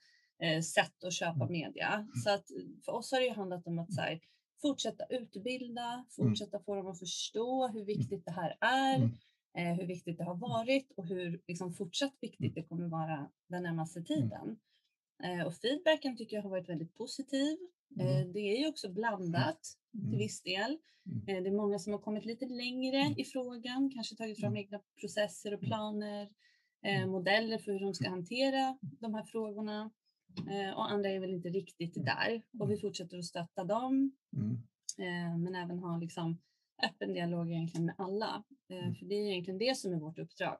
sätt 0.63 1.03
att 1.03 1.13
köpa 1.13 1.43
mm. 1.43 1.51
media. 1.51 2.07
Så 2.23 2.29
att 2.29 2.45
för 2.85 2.91
oss 2.91 3.11
har 3.11 3.19
det 3.19 3.25
ju 3.25 3.33
handlat 3.33 3.67
om 3.67 3.79
att 3.79 3.93
så 3.93 4.01
här, 4.01 4.19
fortsätta 4.61 5.05
utbilda, 5.09 5.93
mm. 5.93 6.05
fortsätta 6.09 6.59
få 6.59 6.75
dem 6.75 6.87
att 6.87 6.99
förstå 6.99 7.67
hur 7.67 7.85
viktigt 7.85 8.25
det 8.25 8.31
här 8.31 8.57
är, 8.61 9.09
eh, 9.57 9.73
hur 9.73 9.87
viktigt 9.87 10.17
det 10.17 10.23
har 10.23 10.35
varit 10.35 10.91
och 10.97 11.07
hur 11.07 11.41
liksom, 11.47 11.73
fortsatt 11.73 12.13
viktigt 12.21 12.55
det 12.55 12.63
kommer 12.63 12.87
vara 12.87 13.29
den 13.49 13.63
närmaste 13.63 14.01
tiden. 14.01 14.59
Eh, 15.23 15.47
och 15.47 15.55
feedbacken 15.55 16.17
tycker 16.17 16.35
jag 16.35 16.43
har 16.43 16.49
varit 16.49 16.69
väldigt 16.69 16.93
positiv. 16.93 17.57
Mm. 17.99 18.33
Det 18.33 18.39
är 18.39 18.59
ju 18.59 18.67
också 18.67 18.89
blandat 18.89 19.77
mm. 19.93 20.09
till 20.09 20.19
viss 20.19 20.41
del. 20.41 20.77
Mm. 21.05 21.43
Det 21.43 21.49
är 21.49 21.53
många 21.53 21.79
som 21.79 21.93
har 21.93 21.99
kommit 21.99 22.25
lite 22.25 22.45
längre 22.45 23.13
i 23.17 23.23
frågan, 23.23 23.91
kanske 23.93 24.15
tagit 24.15 24.39
fram 24.39 24.57
egna 24.57 24.79
processer 24.99 25.53
och 25.53 25.59
planer, 25.59 26.29
modeller 27.07 27.57
för 27.57 27.71
hur 27.71 27.79
de 27.79 27.93
ska 27.93 28.09
hantera 28.09 28.77
de 28.81 29.13
här 29.13 29.23
frågorna. 29.23 29.91
Eh, 30.37 30.77
och 30.77 30.91
andra 30.91 31.09
är 31.09 31.19
väl 31.19 31.33
inte 31.33 31.49
riktigt 31.49 31.97
mm. 31.97 32.05
där 32.05 32.41
och 32.59 32.71
vi 32.71 32.77
fortsätter 32.77 33.17
att 33.17 33.25
stötta 33.25 33.63
dem. 33.63 34.11
Mm. 34.33 34.53
Eh, 34.97 35.37
men 35.37 35.55
även 35.55 35.79
ha 35.79 35.97
liksom 35.97 36.41
öppen 36.83 37.13
dialog 37.13 37.51
egentligen 37.51 37.85
med 37.85 37.95
alla. 37.97 38.43
Eh, 38.69 38.83
mm. 38.83 38.95
För 38.95 39.05
det 39.05 39.15
är 39.15 39.31
egentligen 39.31 39.57
det 39.57 39.77
som 39.77 39.93
är 39.93 39.99
vårt 39.99 40.19
uppdrag. 40.19 40.57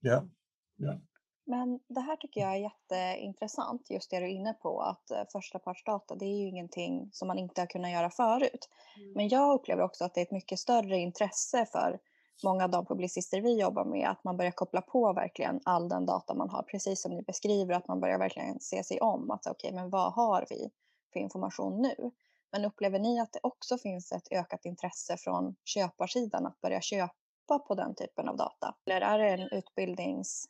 Ja. 0.00 0.28
ja. 0.76 1.00
Men 1.44 1.80
det 1.88 2.00
här 2.00 2.16
tycker 2.16 2.40
jag 2.40 2.56
är 2.56 2.60
jätteintressant, 2.60 3.90
just 3.90 4.10
det 4.10 4.18
du 4.18 4.24
är 4.24 4.30
inne 4.30 4.54
på, 4.54 4.80
att 4.80 5.32
första 5.32 5.58
partsdata, 5.58 6.14
det 6.14 6.24
är 6.24 6.38
ju 6.38 6.48
ingenting 6.48 7.08
som 7.12 7.28
man 7.28 7.38
inte 7.38 7.60
har 7.60 7.66
kunnat 7.66 7.90
göra 7.90 8.10
förut. 8.10 8.68
Mm. 8.96 9.12
Men 9.12 9.28
jag 9.28 9.54
upplever 9.54 9.82
också 9.82 10.04
att 10.04 10.14
det 10.14 10.20
är 10.20 10.22
ett 10.22 10.30
mycket 10.30 10.58
större 10.58 10.98
intresse 10.98 11.66
för 11.72 12.00
många 12.44 12.64
av 12.64 12.70
de 12.70 12.86
publicister 12.86 13.40
vi 13.40 13.60
jobbar 13.60 13.84
med, 13.84 14.10
att 14.10 14.24
man 14.24 14.36
börjar 14.36 14.52
koppla 14.52 14.82
på 14.82 15.12
verkligen 15.12 15.60
all 15.64 15.88
den 15.88 16.06
data 16.06 16.34
man 16.34 16.50
har, 16.50 16.62
precis 16.62 17.02
som 17.02 17.12
ni 17.12 17.22
beskriver, 17.22 17.74
att 17.74 17.88
man 17.88 18.00
börjar 18.00 18.18
verkligen 18.18 18.60
se 18.60 18.84
sig 18.84 19.00
om, 19.00 19.30
att 19.30 19.46
okej, 19.46 19.68
okay, 19.68 19.80
men 19.80 19.90
vad 19.90 20.12
har 20.12 20.46
vi 20.50 20.70
för 21.12 21.20
information 21.20 21.82
nu? 21.82 22.10
Men 22.52 22.64
upplever 22.64 22.98
ni 22.98 23.20
att 23.20 23.32
det 23.32 23.40
också 23.42 23.78
finns 23.78 24.12
ett 24.12 24.28
ökat 24.30 24.64
intresse 24.64 25.16
från 25.16 25.54
köparsidan 25.64 26.46
att 26.46 26.60
börja 26.60 26.80
köpa 26.80 27.58
på 27.68 27.74
den 27.74 27.94
typen 27.94 28.28
av 28.28 28.36
data? 28.36 28.74
Eller 28.86 29.00
är 29.00 29.18
det 29.18 29.42
en 29.42 29.48
utbildnings, 29.58 30.44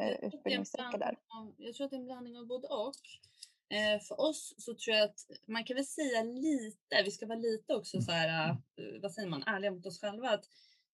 eh, 0.00 0.10
utbildningssträcka 0.10 0.98
där? 0.98 1.16
Jag 1.56 1.74
tror 1.74 1.84
att 1.84 1.90
det 1.90 1.96
är 1.96 2.00
en 2.00 2.04
blandning 2.04 2.38
av 2.38 2.46
både 2.46 2.68
och. 2.68 2.94
Eh, 3.70 4.00
för 4.00 4.20
oss 4.20 4.54
så 4.58 4.74
tror 4.74 4.96
jag 4.96 5.04
att 5.04 5.26
man 5.46 5.64
kan 5.64 5.76
väl 5.76 5.86
säga 5.86 6.22
lite, 6.22 7.02
vi 7.04 7.10
ska 7.10 7.26
vara 7.26 7.38
lite 7.38 7.74
också 7.74 8.02
så 8.02 8.12
här, 8.12 8.50
eh, 8.50 8.56
vad 9.02 9.12
säger 9.12 9.28
man, 9.28 9.42
ärliga 9.42 9.70
mot 9.70 9.86
oss 9.86 10.00
själva, 10.00 10.30
att 10.30 10.44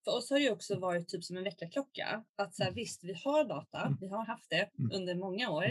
för 0.04 0.16
oss 0.16 0.30
har 0.30 0.40
det 0.40 0.50
också 0.50 0.78
varit 0.78 1.08
typ 1.08 1.24
som 1.24 1.36
en 1.36 1.44
väckarklocka. 1.44 2.24
Att 2.36 2.54
så 2.54 2.62
här, 2.62 2.70
mm. 2.70 2.76
visst, 2.76 3.04
vi 3.04 3.14
har 3.24 3.44
data, 3.44 3.80
mm. 3.80 3.98
vi 4.00 4.08
har 4.08 4.24
haft 4.24 4.50
det 4.50 4.70
mm. 4.78 4.90
under 4.94 5.14
många 5.14 5.50
år 5.50 5.64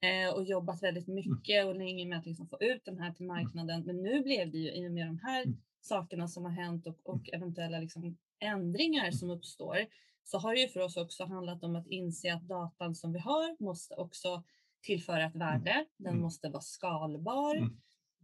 eh, 0.00 0.34
och 0.34 0.44
jobbat 0.44 0.82
väldigt 0.82 1.06
mycket 1.06 1.66
och 1.66 1.74
länge 1.74 2.06
med 2.06 2.18
att 2.18 2.26
liksom 2.26 2.48
få 2.48 2.58
ut 2.60 2.84
den 2.84 2.98
här 2.98 3.12
till 3.12 3.26
marknaden. 3.26 3.82
Men 3.86 4.02
nu 4.02 4.22
blev 4.22 4.50
det 4.50 4.58
ju 4.58 4.72
i 4.72 4.88
och 4.88 4.92
med 4.92 5.06
de 5.06 5.18
här 5.18 5.44
sakerna 5.80 6.28
som 6.28 6.44
har 6.44 6.52
hänt 6.52 6.86
och, 6.86 6.98
och 7.02 7.28
eventuella 7.32 7.78
liksom 7.78 8.16
ändringar 8.38 9.10
som 9.10 9.30
uppstår 9.30 9.86
så 10.24 10.38
har 10.38 10.54
det 10.54 10.60
ju 10.60 10.68
för 10.68 10.80
oss 10.80 10.96
också 10.96 11.24
handlat 11.24 11.64
om 11.64 11.76
att 11.76 11.86
inse 11.86 12.34
att 12.34 12.48
datan 12.48 12.94
som 12.94 13.12
vi 13.12 13.18
har 13.18 13.62
måste 13.62 13.94
också 13.94 14.42
tillföra 14.82 15.24
ett 15.24 15.36
värde. 15.36 15.86
Den 15.96 16.20
måste 16.20 16.48
vara 16.48 16.62
skalbar. 16.62 17.70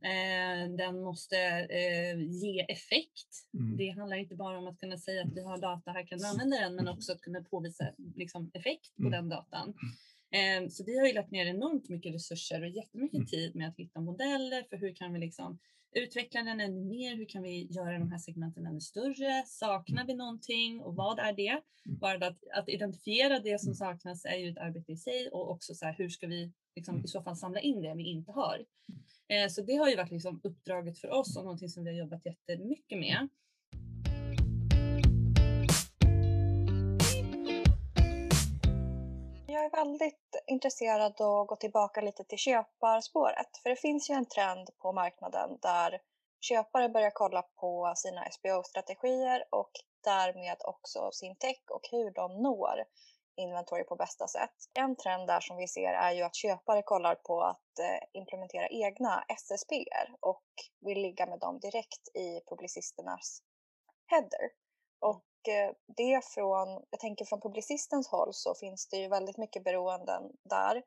Eh, 0.03 0.71
den 0.77 1.03
måste 1.03 1.37
eh, 1.71 2.21
ge 2.21 2.61
effekt. 2.61 3.49
Mm. 3.55 3.77
Det 3.77 3.89
handlar 3.89 4.17
inte 4.17 4.35
bara 4.35 4.59
om 4.59 4.67
att 4.67 4.81
kunna 4.81 4.99
säga 4.99 5.23
att 5.23 5.33
vi 5.35 5.43
har 5.43 5.59
data, 5.59 5.91
här 5.91 6.07
kan 6.07 6.19
du 6.19 6.27
använda 6.27 6.61
den, 6.61 6.75
men 6.75 6.89
också 6.89 7.13
att 7.13 7.21
kunna 7.21 7.43
påvisa 7.43 7.85
liksom, 8.17 8.51
effekt 8.55 8.97
på 8.97 9.03
mm. 9.03 9.13
den 9.13 9.29
datan. 9.29 9.75
Eh, 10.33 10.69
så 10.69 10.85
vi 10.85 10.99
har 10.99 11.07
ju 11.07 11.13
lagt 11.13 11.31
ner 11.31 11.47
enormt 11.47 11.89
mycket 11.89 12.15
resurser 12.15 12.63
och 12.63 12.69
jättemycket 12.69 13.15
mm. 13.15 13.27
tid 13.27 13.55
med 13.55 13.69
att 13.69 13.77
hitta 13.77 14.01
modeller 14.01 14.63
för 14.71 14.77
hur 14.77 14.95
kan 14.95 15.13
vi 15.13 15.19
liksom 15.19 15.59
utveckla 15.93 16.43
den 16.43 16.61
ännu 16.61 16.85
mer? 16.85 17.17
Hur 17.17 17.25
kan 17.25 17.43
vi 17.43 17.67
göra 17.71 17.99
de 17.99 18.11
här 18.11 18.19
segmenten 18.19 18.67
ännu 18.67 18.81
större? 18.81 19.45
Saknar 19.47 20.07
vi 20.07 20.15
någonting 20.15 20.81
och 20.81 20.95
vad 20.95 21.19
är 21.19 21.33
det? 21.33 21.61
Mm. 21.87 21.99
Bara 21.99 22.27
att, 22.27 22.39
att 22.53 22.69
identifiera 22.69 23.39
det 23.39 23.61
som 23.61 23.69
mm. 23.69 23.75
saknas 23.75 24.25
är 24.25 24.37
ju 24.37 24.51
ett 24.51 24.59
arbete 24.59 24.93
i 24.93 24.97
sig 24.97 25.29
och 25.33 25.51
också 25.51 25.75
så 25.75 25.87
här, 25.87 25.95
hur 25.99 26.09
ska 26.09 26.27
vi 26.27 26.53
liksom, 26.77 27.05
i 27.05 27.09
så 27.09 27.23
fall 27.23 27.37
samla 27.37 27.61
in 27.61 27.83
det 27.83 27.95
vi 27.95 28.05
inte 28.05 28.33
har? 28.33 28.65
Eh, 29.29 29.49
så 29.49 29.63
det 29.63 29.77
har 29.77 29.89
ju 29.89 29.97
varit 29.97 30.11
liksom 30.11 30.41
uppdraget 30.43 30.99
för 30.99 31.11
oss 31.11 31.37
och 31.37 31.45
någonting 31.45 31.69
som 31.69 31.85
vi 31.85 31.91
har 31.91 31.99
jobbat 31.99 32.27
jättemycket 32.27 32.99
med. 32.99 33.29
Jag 39.53 39.65
är 39.65 39.71
väldigt 39.71 40.43
intresserad 40.47 41.21
av 41.21 41.41
att 41.41 41.47
gå 41.47 41.57
tillbaka 41.57 42.01
lite 42.01 42.25
till 42.25 42.39
köparspåret. 42.39 43.57
För 43.63 43.71
det 43.71 43.77
finns 43.77 44.11
ju 44.11 44.15
en 44.15 44.27
trend 44.27 44.69
på 44.79 44.93
marknaden 44.93 45.59
där 45.63 46.01
köpare 46.41 46.89
börjar 46.89 47.11
kolla 47.11 47.43
på 47.43 47.93
sina 47.97 48.31
SBO-strategier 48.31 49.45
och 49.51 49.71
därmed 50.05 50.57
också 50.61 51.11
sin 51.13 51.37
tech 51.37 51.63
och 51.71 51.89
hur 51.91 52.11
de 52.11 52.43
når 52.43 52.85
inventory 53.37 53.85
på 53.85 53.97
bästa 53.97 54.29
sätt. 54.29 54.55
En 54.75 54.97
trend 54.97 55.27
där 55.27 55.41
som 55.41 55.57
vi 55.57 55.69
ser 55.69 55.93
är 55.93 56.13
ju 56.13 56.23
att 56.23 56.37
köpare 56.37 56.83
kollar 56.83 57.15
på 57.15 57.43
att 57.43 57.79
eh, 57.79 58.21
implementera 58.21 58.69
egna 58.69 59.25
SSPR 59.29 60.15
och 60.21 60.45
vill 60.81 61.03
ligga 61.03 61.27
med 61.27 61.39
dem 61.39 61.59
direkt 61.61 62.09
i 62.15 62.41
publicisternas 62.49 63.43
header. 64.07 64.45
Mm. 64.45 65.17
Och 65.17 65.25
det 65.87 66.25
från, 66.25 66.85
jag 66.91 67.01
tänker 67.01 67.25
från 67.25 67.41
publicistens 67.41 68.09
håll 68.09 68.35
så 68.35 68.55
finns 68.55 68.89
det 68.89 68.97
ju 68.97 69.09
väldigt 69.09 69.37
mycket 69.37 69.65
beroenden 69.65 70.33
där. 70.43 70.83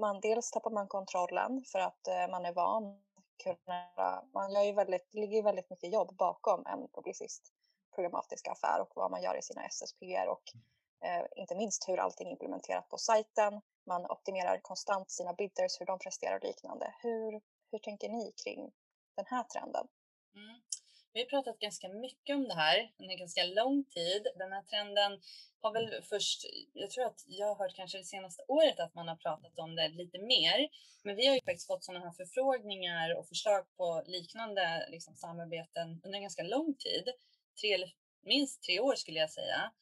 Man, 0.00 0.20
dels 0.20 0.50
tappar 0.50 0.70
man 0.70 0.88
kontrollen 0.88 1.64
för 1.72 1.78
att 1.78 2.08
eh, 2.08 2.28
man 2.30 2.44
är 2.44 2.52
van 2.52 3.02
kunna, 3.42 4.24
man 4.34 4.52
gör 4.52 4.62
ju 4.62 4.72
väldigt, 4.72 5.14
ligger 5.14 5.36
ju 5.36 5.42
väldigt 5.42 5.70
mycket 5.70 5.92
jobb 5.92 6.16
bakom 6.16 6.66
en 6.66 6.88
publicist 6.88 7.52
programmatisk 7.94 8.48
affär 8.48 8.80
och 8.80 8.92
vad 8.94 9.10
man 9.10 9.22
gör 9.22 9.38
i 9.38 9.42
sina 9.42 9.68
SSPR 9.68 10.26
och 10.28 10.42
mm. 10.54 10.64
Eh, 11.00 11.26
inte 11.36 11.54
minst 11.54 11.88
hur 11.88 11.98
allting 11.98 12.28
är 12.28 12.32
implementerat 12.32 12.88
på 12.88 12.98
sajten. 12.98 13.60
Man 13.86 14.06
optimerar 14.06 14.60
konstant 14.62 15.10
sina 15.10 15.32
bidders, 15.32 15.80
hur 15.80 15.86
de 15.86 15.98
presterar 15.98 16.36
och 16.36 16.44
liknande. 16.44 16.94
Hur, 17.02 17.40
hur 17.70 17.78
tänker 17.78 18.08
ni 18.08 18.32
kring 18.44 18.72
den 19.16 19.26
här 19.28 19.44
trenden? 19.44 19.88
Mm. 20.34 20.60
Vi 21.16 21.22
har 21.22 21.26
pratat 21.26 21.58
ganska 21.58 21.88
mycket 21.88 22.36
om 22.36 22.48
det 22.48 22.54
här 22.54 22.92
under 22.98 23.14
ganska 23.14 23.44
lång 23.44 23.84
tid. 23.84 24.26
Den 24.36 24.52
här 24.52 24.62
trenden 24.62 25.20
har 25.60 25.72
väl 25.72 26.02
först, 26.02 26.40
jag 26.72 26.90
tror 26.90 27.04
att 27.04 27.24
jag 27.26 27.46
har 27.46 27.54
hört 27.54 27.76
kanske 27.76 27.98
det 27.98 28.04
senaste 28.04 28.42
året 28.48 28.80
att 28.80 28.94
man 28.94 29.08
har 29.08 29.16
pratat 29.16 29.58
om 29.58 29.74
det 29.76 29.88
lite 29.88 30.18
mer. 30.18 30.68
Men 31.04 31.16
vi 31.16 31.26
har 31.26 31.34
ju 31.34 31.40
faktiskt 31.40 31.66
fått 31.66 31.84
sådana 31.84 32.04
här 32.04 32.12
förfrågningar 32.12 33.18
och 33.18 33.28
förslag 33.28 33.64
på 33.76 34.02
liknande 34.06 34.86
liksom, 34.90 35.16
samarbeten 35.16 36.00
under 36.04 36.18
ganska 36.18 36.42
lång 36.42 36.74
tid. 36.74 37.04
Tre 37.60 37.72
eller 37.72 37.90
minst 38.22 38.62
tre 38.62 38.80
år 38.80 38.94
skulle 38.94 39.18
jag 39.18 39.30
säga. 39.30 39.72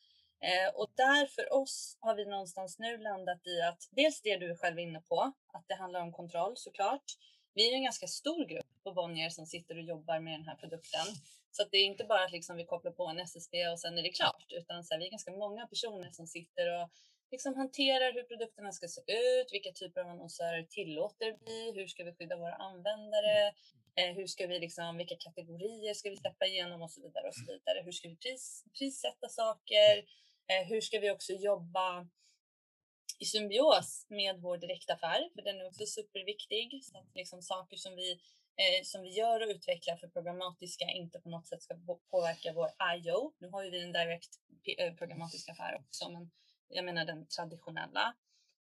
Eh, 0.41 0.75
och 0.75 0.91
där 0.95 1.27
för 1.27 1.53
oss 1.53 1.97
har 2.01 2.15
vi 2.15 2.25
någonstans 2.25 2.79
nu 2.79 2.99
landat 2.99 3.47
i 3.47 3.63
att 3.63 3.89
dels 3.91 4.21
det 4.23 4.37
du 4.37 4.51
är 4.51 4.57
själv 4.57 4.79
inne 4.79 5.01
på, 5.01 5.33
att 5.53 5.65
det 5.69 5.75
handlar 5.75 6.01
om 6.01 6.13
kontroll 6.13 6.57
såklart. 6.57 7.05
Vi 7.55 7.71
är 7.71 7.75
en 7.75 7.83
ganska 7.83 8.07
stor 8.07 8.45
grupp 8.45 8.67
på 8.85 8.93
Bonnier 8.93 9.31
som 9.31 9.47
sitter 9.47 9.75
och 9.77 9.83
jobbar 9.83 10.21
med 10.21 10.33
den 10.33 10.47
här 10.49 10.57
produkten. 10.57 11.07
Så 11.51 11.63
att 11.63 11.71
det 11.71 11.77
är 11.77 11.85
inte 11.85 12.05
bara 12.05 12.25
att 12.25 12.33
liksom 12.33 12.57
vi 12.57 12.65
kopplar 12.65 12.93
på 12.93 13.07
en 13.07 13.19
SSP 13.19 13.55
och 13.73 13.81
sen 13.81 13.99
är 13.99 14.03
det 14.03 14.13
klart, 14.13 14.47
utan 14.51 14.85
så 14.85 14.95
här, 14.95 14.99
vi 15.01 15.07
är 15.07 15.11
ganska 15.11 15.31
många 15.31 15.67
personer 15.67 16.11
som 16.11 16.27
sitter 16.27 16.83
och 16.83 16.91
liksom 17.31 17.55
hanterar 17.55 18.13
hur 18.13 18.23
produkterna 18.23 18.73
ska 18.73 18.89
se 18.89 19.01
ut, 19.01 19.49
vilka 19.53 19.73
typer 19.73 20.01
av 20.01 20.09
annonsörer 20.09 20.63
tillåter 20.63 21.37
vi, 21.47 21.73
hur 21.75 21.87
ska 21.87 22.05
vi 22.05 22.13
skydda 22.13 22.37
våra 22.37 22.55
användare, 22.55 23.53
eh, 23.95 24.15
hur 24.17 24.27
ska 24.27 24.47
vi 24.47 24.59
liksom, 24.59 24.97
vilka 24.97 25.17
kategorier 25.17 25.95
ska 25.95 26.11
vi 26.11 26.17
släppa 26.17 26.47
igenom 26.47 26.83
och 26.83 26.91
så 26.91 27.01
vidare 27.03 27.29
och 27.29 27.35
så 27.35 27.45
vidare. 27.53 27.83
Hur 27.85 27.93
ska 27.93 28.09
vi 28.09 28.17
pris, 28.17 28.65
prissätta 28.79 29.29
saker? 29.29 29.99
Eh, 30.51 30.69
hur 30.69 30.81
ska 30.81 30.99
vi 30.99 31.11
också 31.11 31.33
jobba 31.33 32.07
i 33.19 33.25
symbios 33.25 34.07
med 34.09 34.41
vår 34.41 34.57
direktaffär, 34.57 35.31
för 35.35 35.43
den 35.43 35.61
är 35.61 35.67
också 35.67 35.87
superviktig. 35.87 36.81
Så 36.85 36.99
att 36.99 37.15
liksom 37.15 37.43
saker 37.43 37.77
som 37.77 37.97
vi, 37.97 38.13
eh, 38.57 38.83
som 38.85 39.03
vi 39.03 39.09
gör 39.09 39.41
och 39.43 39.49
utvecklar 39.49 39.97
för 39.97 40.09
programmatiska 40.09 40.85
inte 40.85 41.21
på 41.21 41.29
något 41.29 41.49
sätt 41.49 41.63
ska 41.63 41.75
påverka 42.11 42.53
vår 42.53 42.71
IO. 42.97 43.33
Nu 43.39 43.49
har 43.49 43.63
ju 43.63 43.71
vi 43.71 43.83
en 43.83 43.93
direkt 43.93 44.31
eh, 44.79 44.95
programmatisk 44.95 45.49
affär 45.49 45.77
också, 45.81 46.11
men 46.11 46.31
jag 46.69 46.85
menar 46.85 47.05
den 47.05 47.27
traditionella. 47.27 48.15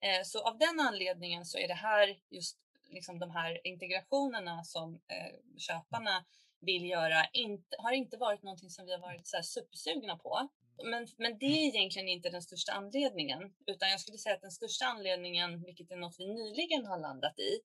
Eh, 0.01 0.23
så 0.25 0.41
av 0.41 0.59
den 0.59 0.81
anledningen 0.81 1.45
så 1.45 1.59
är 1.59 1.69
det 1.69 1.75
här 1.75 2.17
just 2.31 2.59
liksom 2.91 3.19
de 3.19 3.31
här 3.31 3.67
integrationerna 3.67 4.65
som 4.65 4.95
eh, 4.95 5.59
köparna 5.59 6.25
vill 6.61 6.85
göra 6.85 7.27
inte, 7.33 7.77
har 7.79 7.93
inte 7.93 8.17
varit 8.17 8.43
någonting 8.43 8.71
som 8.71 8.87
vi 8.87 8.93
har 8.93 9.01
varit 9.01 9.27
så 9.27 9.37
här 9.37 9.43
supersugna 9.43 10.17
på. 10.17 10.49
Men, 10.85 11.09
men 11.17 11.39
det 11.39 11.47
är 11.47 11.77
egentligen 11.77 12.09
inte 12.09 12.31
den 12.31 12.43
största 12.43 12.73
anledningen, 12.73 13.55
utan 13.67 13.91
jag 13.91 14.01
skulle 14.01 14.19
säga 14.19 14.35
att 14.35 14.41
den 14.41 14.51
största 14.51 14.85
anledningen, 14.85 15.63
vilket 15.65 15.91
är 15.91 15.97
något 15.97 16.17
vi 16.19 16.27
nyligen 16.27 16.87
har 16.87 16.99
landat 16.99 17.39
i, 17.39 17.61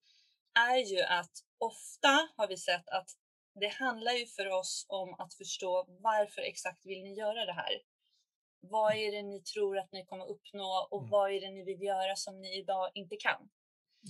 är 0.60 0.78
ju 0.78 1.02
att 1.02 1.32
ofta 1.58 2.30
har 2.38 2.48
vi 2.48 2.58
sett 2.58 2.90
att 2.90 3.10
det 3.60 3.68
handlar 3.68 4.12
ju 4.12 4.26
för 4.26 4.48
oss 4.48 4.86
om 4.90 5.14
att 5.14 5.34
förstå 5.34 5.86
varför 5.88 6.42
exakt 6.42 6.86
vill 6.86 7.04
ni 7.04 7.14
göra 7.14 7.46
det 7.46 7.54
här? 7.54 7.82
Vad 8.60 8.96
är 8.96 9.12
det 9.12 9.24
ni 9.24 9.42
tror 9.42 9.78
att 9.78 9.92
ni 9.92 10.06
kommer 10.06 10.26
uppnå 10.26 10.88
och 10.92 11.00
mm. 11.00 11.10
vad 11.10 11.32
är 11.32 11.42
det 11.42 11.52
ni 11.52 11.64
vill 11.64 11.82
göra 11.82 12.16
som 12.16 12.42
ni 12.42 12.58
idag 12.58 12.92
inte 12.94 13.16
kan? 13.16 13.50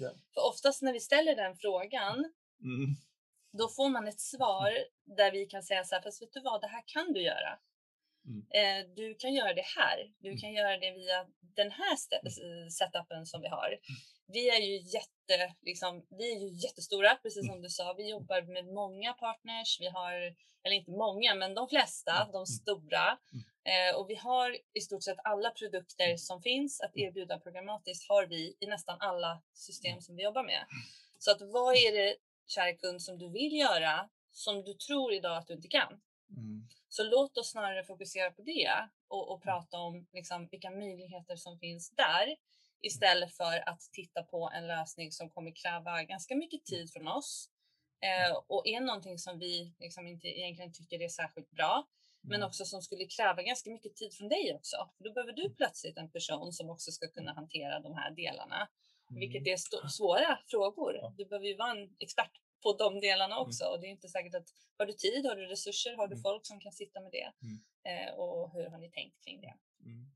Yeah. 0.02 0.16
För 0.34 0.48
oftast 0.50 0.82
när 0.82 0.94
vi 0.94 1.00
ställer 1.00 1.36
den 1.36 1.56
frågan, 1.56 2.16
mm. 2.62 2.96
då 3.52 3.68
får 3.70 3.90
man 3.90 4.08
ett 4.08 4.20
svar 4.20 4.72
där 5.06 5.32
vi 5.32 5.46
kan 5.46 5.64
säga 5.64 5.84
så 5.84 5.96
här, 5.96 6.02
fast 6.02 6.22
vet 6.22 6.34
du 6.34 6.42
vad, 6.42 6.62
det 6.62 6.68
här 6.68 6.84
kan 6.86 7.14
du 7.14 7.22
göra. 7.22 7.60
Mm. 8.26 8.46
Eh, 8.50 8.90
du 8.96 9.16
kan 9.16 9.34
göra 9.34 9.54
det 9.54 9.66
här. 9.78 10.12
Du 10.20 10.30
mm. 10.30 10.40
kan 10.40 10.54
göra 10.54 10.78
det 10.78 10.92
via 10.92 11.28
den 11.56 11.72
här 11.72 11.98
mm. 12.22 12.70
setupen 12.70 13.26
som 13.26 13.42
vi 13.42 13.48
har. 13.48 13.78
Vi 14.28 14.50
är 14.50 14.62
ju 14.62 14.78
jätte, 14.78 15.56
liksom, 15.62 16.06
vi 16.10 16.36
är 16.36 16.40
ju 16.40 16.48
jättestora, 16.48 17.16
precis 17.16 17.48
som 17.48 17.62
du 17.62 17.70
sa. 17.70 17.94
Vi 17.98 18.10
jobbar 18.10 18.42
med 18.42 18.66
många 18.66 19.14
partners. 19.14 19.78
Vi 19.80 19.88
har, 19.88 20.14
eller 20.64 20.76
inte 20.76 20.92
många, 20.92 21.36
men 21.36 21.54
de 21.54 21.70
flesta, 21.70 22.30
de 22.32 22.46
stora. 22.46 23.18
Eh, 23.66 23.96
och 23.96 24.10
vi 24.10 24.16
har 24.16 24.58
i 24.74 24.82
stort 24.82 25.04
sett 25.04 25.18
alla 25.24 25.50
produkter 25.50 26.18
som 26.18 26.42
finns 26.42 26.82
att 26.82 26.98
erbjuda 26.98 27.40
programmatiskt 27.40 28.10
har 28.10 28.26
vi 28.26 28.58
i 28.60 28.68
nästan 28.68 28.98
alla 29.00 29.42
system 29.54 30.02
som 30.02 30.16
vi 30.16 30.24
jobbar 30.24 30.44
med. 30.44 30.66
Så 31.20 31.32
att 31.32 31.42
vad 31.42 31.76
är 31.76 31.92
det, 31.92 32.16
kära 32.48 32.74
kund, 32.74 33.02
som 33.02 33.18
du 33.18 33.30
vill 33.30 33.54
göra 33.54 34.10
som 34.32 34.64
du 34.64 34.74
tror 34.74 35.14
idag 35.14 35.38
att 35.38 35.48
du 35.48 35.54
inte 35.54 35.68
kan? 35.68 36.02
Mm. 36.38 36.68
Så 36.94 37.04
låt 37.04 37.38
oss 37.38 37.52
snarare 37.52 37.84
fokusera 37.84 38.32
på 38.32 38.42
det 38.42 38.90
och, 39.08 39.32
och 39.32 39.44
prata 39.44 39.78
om 39.78 40.08
liksom, 40.14 40.48
vilka 40.52 40.72
möjligheter 40.72 41.36
som 41.36 41.60
finns 41.60 41.90
där 41.90 42.36
istället 42.82 43.36
för 43.38 43.70
att 43.70 43.82
titta 43.92 44.24
på 44.24 44.52
en 44.54 44.68
lösning 44.68 45.12
som 45.12 45.30
kommer 45.30 45.52
kräva 45.56 46.04
ganska 46.04 46.36
mycket 46.36 46.66
tid 46.66 46.94
från 46.94 47.08
oss 47.08 47.50
eh, 48.02 48.38
och 48.48 48.68
är 48.68 48.82
någonting 48.82 49.18
som 49.18 49.40
vi 49.40 49.74
liksom 49.80 50.08
inte 50.08 50.28
egentligen 50.28 50.74
tycker 50.74 51.02
är 51.02 51.10
särskilt 51.10 51.52
bra 51.52 51.88
men 52.22 52.36
mm. 52.36 52.48
också 52.48 52.66
som 52.66 52.82
skulle 52.82 53.06
kräva 53.06 53.42
ganska 53.42 53.70
mycket 53.70 53.96
tid 53.96 54.14
från 54.14 54.30
dig 54.30 54.56
också. 54.56 54.78
För 54.98 55.04
då 55.04 55.14
behöver 55.14 55.34
du 55.34 55.56
plötsligt 55.56 55.98
en 55.98 56.12
person 56.12 56.54
som 56.54 56.70
också 56.70 56.92
ska 56.92 57.08
kunna 57.08 57.34
hantera 57.34 57.80
de 57.80 57.94
här 57.94 58.12
delarna, 58.12 58.70
vilket 59.10 59.42
mm. 59.42 59.54
är 59.54 59.88
svåra 59.88 60.40
frågor. 60.48 61.14
Du 61.18 61.26
behöver 61.26 61.48
ju 61.48 61.56
vara 61.56 61.72
en 61.72 61.96
expert 62.00 62.32
på 62.64 62.74
de 62.74 63.00
delarna 63.00 63.36
mm. 63.36 63.48
också. 63.48 63.64
Mm. 63.64 63.74
Och 63.74 63.80
det 63.82 63.88
är 63.88 63.92
inte 63.92 64.10
säkert 64.10 64.36
att 64.36 64.50
har 64.78 64.86
du 64.86 64.94
tid, 64.94 65.26
har 65.26 65.36
du 65.36 65.46
resurser, 65.48 65.96
har 65.96 66.08
du 66.08 66.14
mm. 66.14 66.24
folk 66.24 66.46
som 66.46 66.60
kan 66.60 66.72
sitta 66.72 67.02
med 67.02 67.12
det? 67.12 67.32
Mm. 67.42 67.60
Eh, 67.90 68.14
och 68.14 68.54
hur 68.54 68.70
har 68.70 68.78
ni 68.78 68.90
tänkt 68.92 69.24
kring 69.24 69.42
det? 69.42 69.56
Mm. 69.86 70.12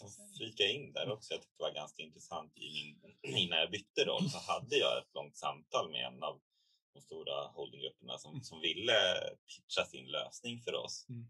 Jag 0.00 0.36
flika 0.36 0.64
in 0.68 0.92
där 0.92 1.10
också, 1.10 1.34
jag 1.34 1.42
tyckte 1.42 1.56
det 1.58 1.62
var 1.62 1.74
ganska 1.74 2.02
intressant. 2.02 2.52
I 2.56 2.72
min, 2.72 3.16
innan 3.36 3.58
jag 3.58 3.70
bytte 3.70 4.04
roll 4.04 4.30
så 4.30 4.38
hade 4.38 4.76
jag 4.76 4.98
ett 4.98 5.14
långt 5.14 5.36
samtal 5.36 5.90
med 5.90 6.06
en 6.06 6.22
av 6.22 6.40
de 6.94 7.00
stora 7.00 7.46
holdinggrupperna 7.46 8.18
som, 8.18 8.42
som 8.42 8.60
ville 8.60 8.94
pitcha 9.46 9.84
sin 9.84 10.06
lösning 10.06 10.60
för 10.60 10.74
oss. 10.74 11.06
Mm. 11.08 11.28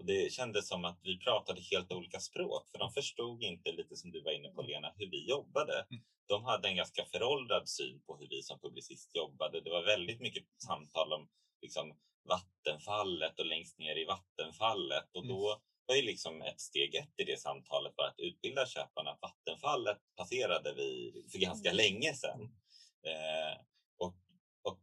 Och 0.00 0.06
det 0.06 0.32
kändes 0.32 0.68
som 0.68 0.84
att 0.84 0.98
vi 1.02 1.18
pratade 1.18 1.60
helt 1.60 1.92
olika 1.92 2.20
språk, 2.20 2.68
för 2.70 2.78
de 2.78 2.92
förstod 2.92 3.42
inte, 3.42 3.72
lite 3.72 3.96
som 3.96 4.10
du 4.10 4.22
var 4.22 4.32
inne 4.32 4.48
på 4.48 4.62
Lena, 4.62 4.92
hur 4.96 5.10
vi 5.10 5.28
jobbade. 5.28 5.86
Mm. 5.90 6.02
De 6.28 6.44
hade 6.44 6.68
en 6.68 6.76
ganska 6.76 7.04
föråldrad 7.04 7.68
syn 7.68 8.02
på 8.06 8.16
hur 8.16 8.28
vi 8.28 8.42
som 8.42 8.60
publicist 8.60 9.14
jobbade. 9.14 9.60
Det 9.60 9.70
var 9.70 9.82
väldigt 9.82 10.20
mycket 10.20 10.44
samtal 10.66 11.12
om 11.12 11.28
liksom, 11.62 11.96
vattenfallet 12.28 13.40
och 13.40 13.46
längst 13.46 13.78
ner 13.78 13.96
i 13.96 14.04
vattenfallet. 14.04 15.08
Och 15.12 15.26
då 15.26 15.48
mm. 15.48 15.60
var 15.86 15.96
ju 15.96 16.02
liksom 16.02 16.42
ett 16.42 16.60
steg 16.60 16.94
ett 16.94 17.14
i 17.16 17.24
det 17.24 17.40
samtalet 17.40 17.92
var 17.96 18.06
att 18.06 18.20
utbilda 18.20 18.66
köparna 18.66 19.10
att 19.10 19.22
vattenfallet 19.22 19.98
passerade 20.16 20.74
vi 20.74 21.12
för 21.32 21.38
ganska 21.38 21.68
mm. 21.68 21.76
länge 21.76 22.14
sedan. 22.14 22.40
Eh, 23.06 23.60
och, 23.98 24.14
och 24.62 24.80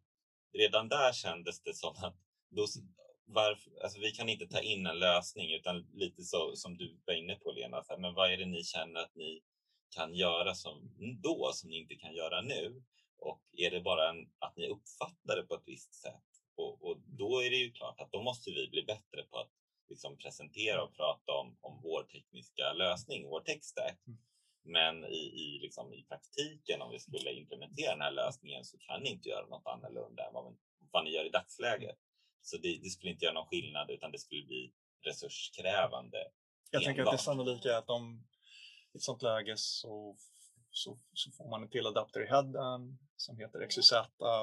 redan 0.53 0.89
där 0.89 1.13
kändes 1.13 1.63
det 1.63 1.75
som 1.75 1.95
att 2.03 2.17
då, 2.49 2.67
varför, 3.28 3.72
alltså 3.84 4.00
vi 4.00 4.12
kan 4.12 4.30
inte 4.30 4.48
ta 4.48 4.62
in 4.62 4.86
en 4.86 5.00
lösning 5.00 5.54
utan 5.54 5.88
lite 5.94 6.24
så 6.24 6.56
som 6.56 6.78
du 6.78 7.00
var 7.06 7.13
inne 7.13 7.36
på 7.36 7.52
Lena, 7.52 7.84
så 7.84 7.94
här, 7.94 8.00
men 8.00 8.13
vad 8.13 8.32
är 8.32 8.38
det 8.38 8.46
ni 8.46 8.63
känner 8.63 9.00
att 9.00 9.16
ni 9.16 9.42
kan 9.96 10.16
göra 10.16 10.56
som 10.56 10.92
då 11.24 11.52
som 11.54 11.70
ni 11.70 11.78
inte 11.78 11.96
kan 11.96 12.13
göra 12.13 12.42
nu? 12.42 12.84
Och 13.18 13.42
är 13.52 13.72
det 13.72 13.82
bara 13.82 14.10
en, 14.10 14.30
att 14.40 14.58
ni 14.58 14.68
uppfattar 14.68 15.36
det 15.36 15.44
på 15.44 15.56
ett 15.56 15.63
visst 15.66 15.94
sätt? 15.94 16.24
Och, 16.56 16.84
och, 16.84 16.98
då 17.00 17.40
är 17.42 17.50
det 17.50 17.56
ju 17.56 17.72
klart 17.72 18.02
att 18.02 18.12
då 18.12 18.22
måste 18.22 18.52
vi 18.52 18.68
bli 18.68 18.84
bättre 18.84 19.24
på 19.24 19.38
att 19.38 19.52
liksom 19.90 20.18
presentera 20.18 20.84
och 20.84 20.96
prata 20.96 21.32
om, 21.32 21.58
om 21.62 21.82
vår 21.84 22.04
tekniska 22.04 22.74
lösning, 22.74 23.30
vår 23.30 23.42
techstack. 23.42 24.00
Mm. 24.08 24.20
Men 24.63 25.06
i, 25.06 25.18
i, 25.18 25.60
liksom, 25.62 25.94
i 25.94 26.04
praktiken, 26.04 26.82
om 26.82 26.92
vi 26.92 27.00
skulle 27.00 27.34
implementera 27.34 27.92
den 27.92 28.02
här 28.02 28.12
lösningen 28.12 28.66
så 28.66 28.78
kan 28.78 29.02
ni 29.02 29.10
inte 29.10 29.30
göra 29.30 29.46
något 29.46 29.66
annorlunda 29.66 30.28
än 30.28 30.34
vad, 30.34 30.58
vad 30.92 31.04
ni 31.04 31.10
gör 31.10 31.26
i 31.26 31.30
dagsläget. 31.30 31.98
Så 32.41 32.58
det, 32.58 32.80
det, 32.84 32.89
skulle 32.89 33.12
inte 33.12 33.26
göra 33.26 33.34
någon 33.34 33.47
skillnad 33.47 33.89
utan 33.89 34.12
det 34.12 34.19
skulle 34.19 34.45
bli 34.45 34.73
resurskrävande. 35.02 36.17
Jag 36.71 36.82
enbart. 36.82 36.86
tänker 36.86 37.04
att 37.04 37.12
det 37.12 37.23
sannolika 37.23 37.69
är 37.69 37.78
att 37.78 37.89
om 37.89 38.28
i 38.93 38.97
ett 38.97 39.04
sådant 39.04 39.21
läge 39.21 39.54
så, 39.58 40.17
så, 40.71 41.00
så 41.13 41.32
får 41.32 41.50
man 41.50 41.63
en 41.63 41.69
till 41.69 41.88
adapter 41.88 42.23
i 42.23 42.28
headen 42.28 42.97
som 43.15 43.38
heter 43.38 43.67
XYZ 43.67 43.91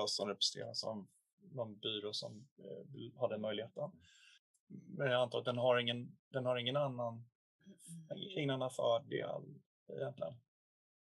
och 0.02 0.10
som 0.10 0.28
representeras 0.28 0.84
av 0.84 1.06
någon 1.52 1.78
byrå 1.78 2.12
som 2.12 2.48
eh, 2.58 3.20
har 3.20 3.28
den 3.28 3.40
möjligheten. 3.40 3.90
Men 4.66 5.10
jag 5.10 5.22
antar 5.22 5.38
att 5.38 5.44
den 5.44 5.58
har 5.58 5.78
ingen, 5.78 6.16
den 6.28 6.46
har 6.46 6.56
ingen 6.56 6.76
annan, 6.76 7.24
ingen 8.36 8.50
annan 8.50 8.70
fördel 8.70 9.60
egentligen. 9.88 10.34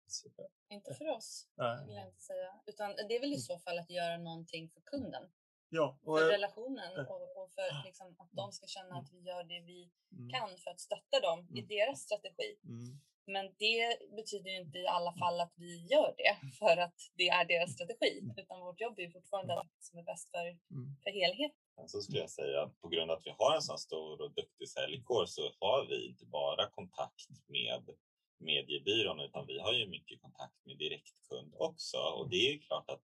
Super. 0.08 0.46
Inte 0.70 0.94
för 0.94 1.08
oss, 1.08 1.48
Nej. 1.56 1.86
vill 1.86 1.96
jag 1.96 2.08
inte 2.08 2.22
säga. 2.22 2.60
Utan 2.66 2.96
det 2.96 3.16
är 3.16 3.20
väl 3.20 3.34
i 3.34 3.40
så 3.40 3.60
fall 3.60 3.80
att 3.80 3.90
göra 3.90 4.18
någonting 4.18 4.70
för 4.70 4.82
kunden. 4.82 5.24
Ja, 5.70 6.00
och, 6.04 6.18
för 6.18 6.28
relationen 6.32 7.08
och, 7.10 7.44
och 7.44 7.52
för 7.54 7.86
liksom, 7.86 8.16
att 8.20 8.32
de 8.32 8.52
ska 8.52 8.68
känna 8.68 8.96
att 8.96 9.10
vi 9.14 9.20
gör 9.20 9.44
det 9.44 9.60
vi 9.60 9.92
mm. 10.12 10.30
kan 10.30 10.50
för 10.58 10.72
att 10.72 10.80
stötta 10.80 11.20
dem 11.20 11.40
mm. 11.40 11.58
i 11.58 11.62
deras 11.62 12.02
strategi. 12.02 12.58
Mm. 12.64 13.00
Men 13.28 13.46
det 13.60 13.98
betyder 14.16 14.50
ju 14.50 14.58
inte 14.58 14.78
i 14.78 14.88
alla 14.88 15.14
fall 15.14 15.40
att 15.42 15.54
vi 15.56 15.86
gör 15.86 16.14
det 16.18 16.56
för 16.60 16.78
att 16.78 17.00
det 17.16 17.28
är 17.30 17.46
deras 17.46 17.74
strategi, 17.74 18.20
mm. 18.20 18.36
utan 18.38 18.60
vårt 18.60 18.82
jobb 18.82 19.00
är 19.00 19.10
fortfarande 19.10 19.54
det 19.54 19.68
som 19.80 20.00
är 20.00 20.04
bäst 20.04 20.32
för, 20.32 20.46
mm. 20.48 20.96
för 21.04 21.12
helheten. 21.12 21.88
Så 21.88 22.02
skulle 22.02 22.20
jag 22.20 22.30
säga 22.30 22.62
att 22.62 22.82
på 22.82 22.88
grund 22.88 23.12
av 23.12 23.18
att 23.18 23.26
vi 23.26 23.36
har 23.38 23.56
en 23.56 23.62
så 23.62 23.78
stor 23.78 24.22
och 24.22 24.34
duktig 24.34 24.70
säljkår 24.70 25.26
så 25.26 25.42
har 25.60 25.86
vi 25.90 26.08
inte 26.08 26.26
bara 26.26 26.70
kontakt 26.70 27.30
med 27.48 27.84
mediebyrån 28.40 29.20
utan 29.20 29.48
vi 29.48 29.60
har 29.60 29.74
ju 29.74 29.88
mycket 29.88 30.22
kontakt 30.22 30.66
med 30.66 30.78
direktkund 30.78 31.54
också 31.58 31.98
och 31.98 32.30
det 32.30 32.36
är 32.36 32.52
ju 32.52 32.60
klart 32.60 32.90
att 32.90 33.02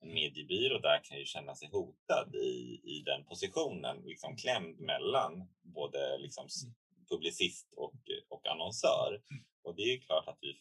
en 0.00 0.14
mediebyrå 0.14 0.78
där 0.78 1.04
kan 1.04 1.18
ju 1.18 1.24
känna 1.24 1.54
sig 1.54 1.68
hotad 1.68 2.34
i, 2.34 2.80
i 2.84 3.02
den 3.06 3.24
positionen, 3.24 4.02
liksom 4.04 4.36
klämd 4.36 4.80
mellan 4.80 5.48
både 5.62 6.18
liksom 6.18 6.46
mm. 6.64 6.74
publicist 7.10 7.72
och, 7.76 7.94
och 8.28 8.46
annonsör. 8.46 9.22
Mm. 9.30 9.44
Och 9.62 9.74
det 9.76 9.82
är 9.82 10.00
klart 10.00 10.28
att, 10.28 10.38
vi, 10.40 10.60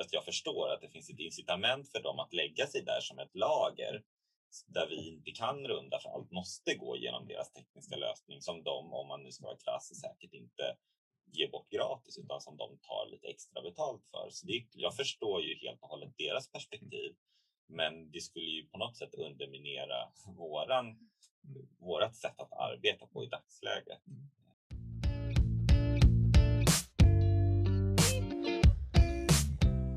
att 0.00 0.12
jag 0.12 0.24
förstår 0.24 0.72
att 0.72 0.80
det 0.80 0.88
finns 0.88 1.10
ett 1.10 1.18
incitament 1.18 1.90
för 1.92 2.02
dem 2.02 2.18
att 2.18 2.32
lägga 2.32 2.66
sig 2.66 2.82
där 2.82 3.00
som 3.00 3.18
ett 3.18 3.34
lager 3.34 4.02
där 4.66 4.86
vi 4.88 5.08
inte 5.08 5.30
kan 5.30 5.68
runda 5.68 6.00
för 6.00 6.10
allt 6.10 6.30
måste 6.30 6.74
gå 6.74 6.96
genom 6.96 7.26
deras 7.26 7.52
tekniska 7.52 7.96
lösning 7.96 8.42
som 8.42 8.62
de, 8.62 8.92
om 8.92 9.08
man 9.08 9.22
nu 9.22 9.32
ska 9.32 9.44
vara 9.44 9.56
krass, 9.56 10.00
säkert 10.00 10.32
inte 10.32 10.76
ger 11.32 11.50
bort 11.50 11.70
gratis 11.70 12.18
utan 12.18 12.40
som 12.40 12.56
de 12.56 12.78
tar 12.78 13.10
lite 13.10 13.26
extra 13.26 13.62
betalt 13.62 14.02
för. 14.10 14.28
Så 14.30 14.46
det, 14.46 14.66
jag 14.72 14.96
förstår 14.96 15.42
ju 15.42 15.54
helt 15.54 15.82
och 15.82 15.88
hållet 15.88 16.18
deras 16.18 16.52
perspektiv. 16.52 17.14
Men 17.66 18.10
det 18.10 18.20
skulle 18.20 18.50
ju 18.50 18.66
på 18.66 18.78
något 18.78 18.96
sätt 18.96 19.14
underminera 19.14 20.12
våran, 20.26 21.10
vårat 21.78 22.16
sätt 22.16 22.40
att 22.40 22.52
arbeta 22.52 23.06
på 23.06 23.24
i 23.24 23.26
dagsläget. 23.26 24.00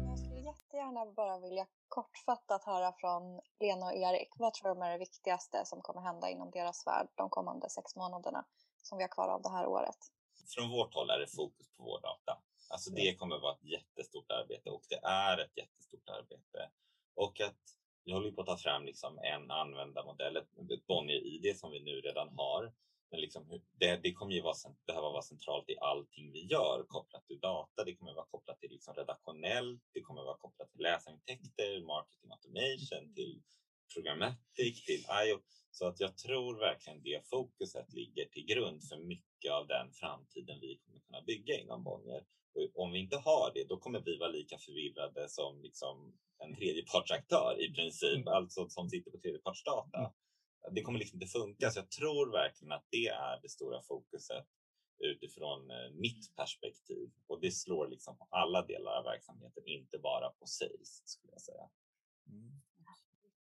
Jag 0.05 0.19
skulle 0.19 0.39
jättegärna 0.39 1.05
bara 1.05 1.39
vilja 1.39 1.67
kortfattat 1.87 2.63
höra 2.63 2.93
från 2.93 3.41
Lena 3.59 3.85
och 3.85 3.95
Erik. 3.95 4.29
Vad 4.37 4.53
tror 4.53 4.69
de 4.69 4.81
är 4.81 4.91
det 4.91 4.97
viktigaste 4.97 5.65
som 5.65 5.81
kommer 5.81 6.01
hända 6.01 6.29
inom 6.29 6.51
deras 6.51 6.87
värld 6.87 7.07
de 7.15 7.29
kommande 7.29 7.69
sex 7.69 7.95
månaderna 7.95 8.45
som 8.83 8.97
vi 8.97 9.03
har 9.03 9.09
kvar 9.09 9.27
av 9.27 9.41
det 9.41 9.49
här 9.49 9.67
året? 9.67 9.97
Från 10.55 10.69
vårt 10.69 10.93
håll 10.93 11.09
är 11.09 11.19
det 11.19 11.27
fokus 11.27 11.67
på 11.77 11.83
vår 11.83 12.01
data. 12.01 12.41
Alltså 12.69 12.89
det 12.91 13.15
kommer 13.15 13.39
vara 13.39 13.53
ett 13.53 13.63
jättestort 13.63 14.31
arbete 14.31 14.69
och 14.69 14.83
det 14.89 14.99
är 15.03 15.37
ett 15.37 15.57
jättestort 15.57 16.09
arbete. 16.09 16.69
Och 17.17 17.41
att 17.41 17.61
vi 18.05 18.13
håller 18.13 18.31
på 18.31 18.41
att 18.41 18.47
ta 18.47 18.57
fram 18.57 18.85
liksom 18.85 19.19
en 19.19 19.51
användarmodell, 19.51 20.37
ett 20.37 20.87
Bonnier-ID 20.87 21.57
som 21.57 21.71
vi 21.71 21.79
nu 21.83 22.01
redan 22.01 22.29
har. 22.29 22.73
Men 23.11 23.21
liksom, 23.21 23.61
det, 23.79 23.95
det 24.03 24.13
kommer 24.13 24.33
ju 24.33 24.41
vara, 24.41 24.55
behöva 24.87 25.09
vara 25.09 25.21
centralt 25.21 25.69
i 25.69 25.77
allting 25.77 26.31
vi 26.31 26.45
gör 26.45 26.85
kopplat 26.87 27.25
till 27.27 27.39
data. 27.39 27.83
Det 27.83 27.95
kommer 27.95 28.13
vara 28.13 28.25
kopplat 28.25 28.59
till 28.59 28.71
liksom 28.71 28.93
redaktionellt. 28.93 29.81
Det 29.93 30.01
kommer 30.01 30.21
vara 30.21 30.37
kopplat 30.37 30.69
till 30.71 30.81
läsarintäkter, 30.81 31.81
marketing 31.81 32.31
automation, 32.31 33.13
till 33.15 33.41
programmatic, 33.93 34.85
till 34.85 35.05
IO. 35.25 35.39
Så 35.71 35.87
att 35.87 35.99
jag 35.99 36.17
tror 36.17 36.59
verkligen 36.59 37.03
det 37.03 37.27
fokuset 37.29 37.93
ligger 37.93 38.25
till 38.25 38.45
grund 38.45 38.83
för 38.89 38.97
mycket 38.97 39.26
av 39.45 39.67
den 39.67 39.91
framtiden 39.91 40.59
vi 40.61 40.77
kommer 40.77 40.99
kunna 40.99 41.21
bygga 41.21 41.59
inom 41.59 41.83
Bonnier. 41.83 42.25
Och 42.55 42.83
om 42.83 42.91
vi 42.91 42.99
inte 42.99 43.17
har 43.17 43.51
det, 43.53 43.63
då 43.63 43.77
kommer 43.77 43.99
vi 43.99 44.17
vara 44.17 44.29
lika 44.29 44.57
förvirrade 44.57 45.29
som 45.29 45.61
liksom 45.61 46.17
en 46.37 46.55
tredjepartsaktör 46.55 47.61
i 47.61 47.73
princip, 47.73 48.15
mm. 48.15 48.27
alltså 48.27 48.69
som 48.69 48.89
sitter 48.89 49.11
på 49.11 49.17
tredjepartsdata. 49.17 49.99
Mm. 49.99 50.11
Det 50.71 50.81
kommer 50.81 50.99
liksom 50.99 51.21
inte 51.21 51.31
funka, 51.31 51.69
så 51.69 51.79
jag 51.79 51.91
tror 51.91 52.31
verkligen 52.31 52.71
att 52.71 52.85
det 52.89 53.07
är 53.07 53.41
det 53.41 53.49
stora 53.49 53.81
fokuset 53.81 54.45
utifrån 54.99 55.71
eh, 55.71 55.91
mitt 55.91 56.35
perspektiv 56.35 57.11
och 57.27 57.41
det 57.41 57.51
slår 57.51 57.87
liksom 57.87 58.17
på 58.17 58.27
alla 58.29 58.61
delar 58.65 58.91
av 58.91 59.03
verksamheten, 59.03 59.63
inte 59.65 59.97
bara 59.97 60.29
på 60.29 60.45
sales 60.45 61.01
skulle 61.05 61.33
jag 61.33 61.41
säga. 61.41 61.69
Mm. 62.29 62.61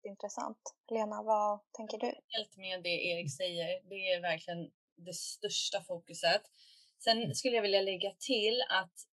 Intressant. 0.02 0.58
Lena, 0.90 1.22
vad 1.22 1.60
tänker 1.72 1.98
du? 1.98 2.06
Helt 2.06 2.56
med 2.56 2.82
det 2.82 3.06
Erik 3.06 3.36
säger. 3.36 3.88
Det 3.88 4.12
är 4.12 4.20
verkligen 4.20 4.70
det 4.96 5.14
största 5.14 5.82
fokuset. 5.82 6.42
Sen 6.98 7.34
skulle 7.34 7.54
jag 7.56 7.62
vilja 7.62 7.80
lägga 7.80 8.10
till 8.10 8.62
att 8.68 9.08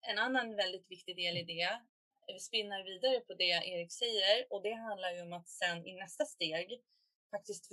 en 0.00 0.18
annan 0.18 0.56
väldigt 0.56 0.90
viktig 0.90 1.16
del 1.16 1.36
i 1.36 1.42
det 1.42 1.80
vi 2.26 2.40
spinnar 2.40 2.84
vidare 2.84 3.20
på 3.20 3.34
det 3.34 3.44
Erik 3.44 3.92
säger 3.92 4.46
och 4.50 4.62
det 4.62 4.74
handlar 4.74 5.12
ju 5.12 5.22
om 5.22 5.32
att 5.32 5.48
sen 5.48 5.86
i 5.86 5.94
nästa 5.94 6.24
steg 6.24 6.80
faktiskt 7.30 7.68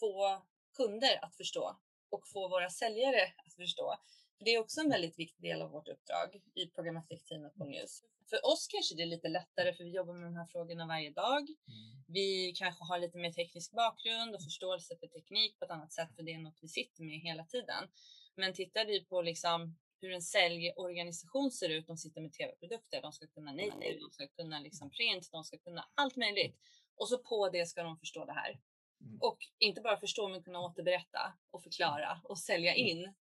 få 0.00 0.46
kunder 0.76 1.24
att 1.24 1.36
förstå 1.36 1.80
och 2.10 2.28
få 2.28 2.48
våra 2.48 2.70
säljare 2.70 3.32
att 3.46 3.54
förstå. 3.54 3.96
Det 4.44 4.50
är 4.50 4.58
också 4.58 4.80
en 4.80 4.90
väldigt 4.90 5.18
viktig 5.18 5.42
del 5.42 5.62
av 5.62 5.70
vårt 5.70 5.88
uppdrag 5.88 6.42
i 6.54 6.66
programmatikteamet 6.66 7.54
på 7.54 7.64
News. 7.64 8.02
För 8.30 8.46
oss 8.46 8.66
kanske 8.66 8.94
det 8.94 9.02
är 9.02 9.06
lite 9.06 9.28
lättare 9.28 9.74
för 9.74 9.84
vi 9.84 9.90
jobbar 9.90 10.14
med 10.14 10.24
de 10.24 10.36
här 10.36 10.46
frågorna 10.46 10.86
varje 10.86 11.10
dag. 11.10 11.40
Mm. 11.40 12.04
Vi 12.06 12.52
kanske 12.56 12.84
har 12.84 12.98
lite 12.98 13.18
mer 13.18 13.32
teknisk 13.32 13.72
bakgrund 13.72 14.34
och 14.34 14.42
förståelse 14.42 14.96
för 15.00 15.06
teknik 15.06 15.58
på 15.58 15.64
ett 15.64 15.70
annat 15.70 15.92
sätt 15.92 16.08
för 16.16 16.22
det 16.22 16.32
är 16.32 16.38
något 16.38 16.58
vi 16.62 16.68
sitter 16.68 17.02
med 17.02 17.20
hela 17.20 17.44
tiden. 17.44 17.88
Men 18.34 18.52
tittar 18.54 18.84
vi 18.84 19.04
på 19.04 19.22
liksom 19.22 19.78
hur 20.00 20.12
en 20.12 20.22
säljorganisation 20.22 21.50
ser 21.50 21.68
ut. 21.68 21.86
De 21.86 21.96
sitter 21.96 22.20
med 22.20 22.32
tv-produkter, 22.32 23.02
de 23.02 23.12
ska 23.12 23.26
kunna 23.26 23.52
native, 23.52 23.98
de 24.00 24.10
ska 24.10 24.28
kunna 24.28 24.60
liksom 24.60 24.90
print, 24.90 25.28
de 25.32 25.44
ska 25.44 25.58
kunna 25.58 25.88
allt 25.94 26.16
möjligt. 26.16 26.56
Och 26.96 27.08
så 27.08 27.18
på 27.18 27.48
det 27.48 27.66
ska 27.66 27.82
de 27.82 27.98
förstå 27.98 28.24
det 28.24 28.32
här. 28.32 28.60
Mm. 29.00 29.18
Och 29.20 29.38
inte 29.58 29.80
bara 29.80 29.96
förstå, 29.96 30.28
men 30.28 30.42
kunna 30.42 30.60
återberätta 30.60 31.32
och 31.50 31.62
förklara 31.62 32.20
och 32.24 32.38
sälja 32.38 32.74
mm. 32.74 32.86
in 32.86 33.14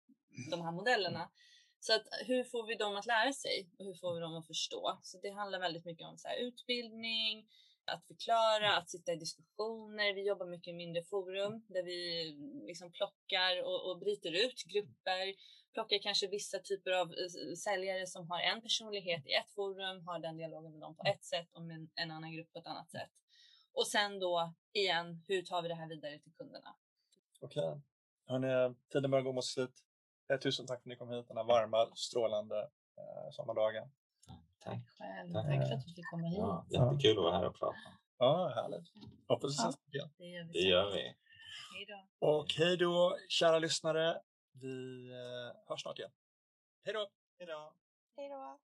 de 0.50 0.60
här 0.60 0.72
modellerna. 0.72 1.30
Så 1.80 1.94
att 1.94 2.06
hur 2.26 2.44
får 2.44 2.66
vi 2.66 2.74
dem 2.74 2.96
att 2.96 3.06
lära 3.06 3.32
sig 3.32 3.70
och 3.78 3.84
hur 3.84 3.94
får 3.94 4.14
vi 4.14 4.20
dem 4.20 4.36
att 4.36 4.46
förstå? 4.46 4.98
Så 5.02 5.18
det 5.22 5.30
handlar 5.30 5.60
väldigt 5.60 5.84
mycket 5.84 6.06
om 6.06 6.18
så 6.18 6.28
utbildning, 6.38 7.48
att 7.84 8.06
förklara, 8.06 8.76
att 8.76 8.90
sitta 8.90 9.12
i 9.12 9.16
diskussioner. 9.16 10.14
Vi 10.14 10.26
jobbar 10.26 10.46
mycket 10.46 10.68
i 10.68 10.72
mindre 10.72 11.02
forum 11.02 11.64
där 11.68 11.82
vi 11.82 12.24
liksom 12.66 12.92
plockar 12.92 13.62
och, 13.64 13.90
och 13.90 13.98
bryter 13.98 14.32
ut 14.46 14.64
grupper. 14.64 15.34
Plockar 15.72 15.98
kanske 15.98 16.26
vissa 16.26 16.58
typer 16.58 16.90
av 16.90 17.08
eh, 17.12 17.54
säljare 17.64 18.06
som 18.06 18.30
har 18.30 18.40
en 18.40 18.62
personlighet 18.62 19.26
i 19.26 19.32
ett 19.32 19.50
forum, 19.54 20.06
har 20.06 20.18
den 20.18 20.36
dialogen 20.36 20.72
med 20.72 20.80
dem 20.80 20.96
på 20.96 21.02
ett 21.06 21.24
sätt 21.24 21.48
och 21.52 21.62
med 21.62 21.88
en 21.94 22.10
annan 22.10 22.32
grupp 22.32 22.52
på 22.52 22.58
ett 22.58 22.66
annat 22.66 22.90
sätt. 22.90 23.10
Och 23.72 23.86
sen 23.86 24.18
då 24.18 24.54
igen, 24.72 25.24
hur 25.28 25.42
tar 25.42 25.62
vi 25.62 25.68
det 25.68 25.74
här 25.74 25.88
vidare 25.88 26.18
till 26.18 26.32
kunderna? 26.32 26.76
Okej. 27.40 27.80
okay. 28.26 28.74
tiden 28.92 29.10
börjar 29.10 29.24
gå 29.24 29.32
mot 29.32 29.44
slut. 29.44 29.84
Eh, 30.28 30.38
tusen 30.38 30.66
tack 30.66 30.82
för 30.82 30.82
att 30.82 30.86
ni 30.86 30.96
kom 30.96 31.10
hit 31.10 31.28
den 31.28 31.36
här 31.36 31.44
varma, 31.44 31.90
strålande 31.94 32.58
eh, 32.98 33.30
sommardagen. 33.30 33.88
Tack 34.58 34.80
själv. 34.98 35.32
Tack. 35.32 35.46
tack 35.46 35.68
för 35.68 35.74
att 35.74 35.86
du 35.86 35.94
fick 35.94 36.10
komma 36.10 36.26
hit. 36.26 36.38
Ja, 36.38 36.66
jättekul 36.70 37.18
att 37.18 37.24
vara 37.24 37.36
här 37.36 37.46
och 37.46 37.58
prata. 37.58 37.76
Ja, 38.18 38.52
härligt. 38.54 38.92
Hoppas 39.28 39.50
vi 39.50 39.54
ses 39.54 39.78
igen. 39.92 40.10
Det 40.18 40.24
gör 40.24 40.44
vi. 40.44 40.52
Det 40.52 40.68
gör 40.68 40.90
vi. 40.90 41.02
Hej 41.74 41.86
då. 41.88 42.28
Och 42.28 42.46
hej 42.58 42.76
då, 42.76 43.18
kära 43.28 43.58
lyssnare. 43.58 44.20
Vi 44.52 45.08
eh, 45.10 45.68
hörs 45.68 45.82
snart 45.82 45.98
igen. 45.98 46.10
Hej 46.84 46.94
då. 46.94 47.08
Hej 47.38 47.46
då. 47.46 47.72
Hej 48.16 48.28
då. 48.28 48.58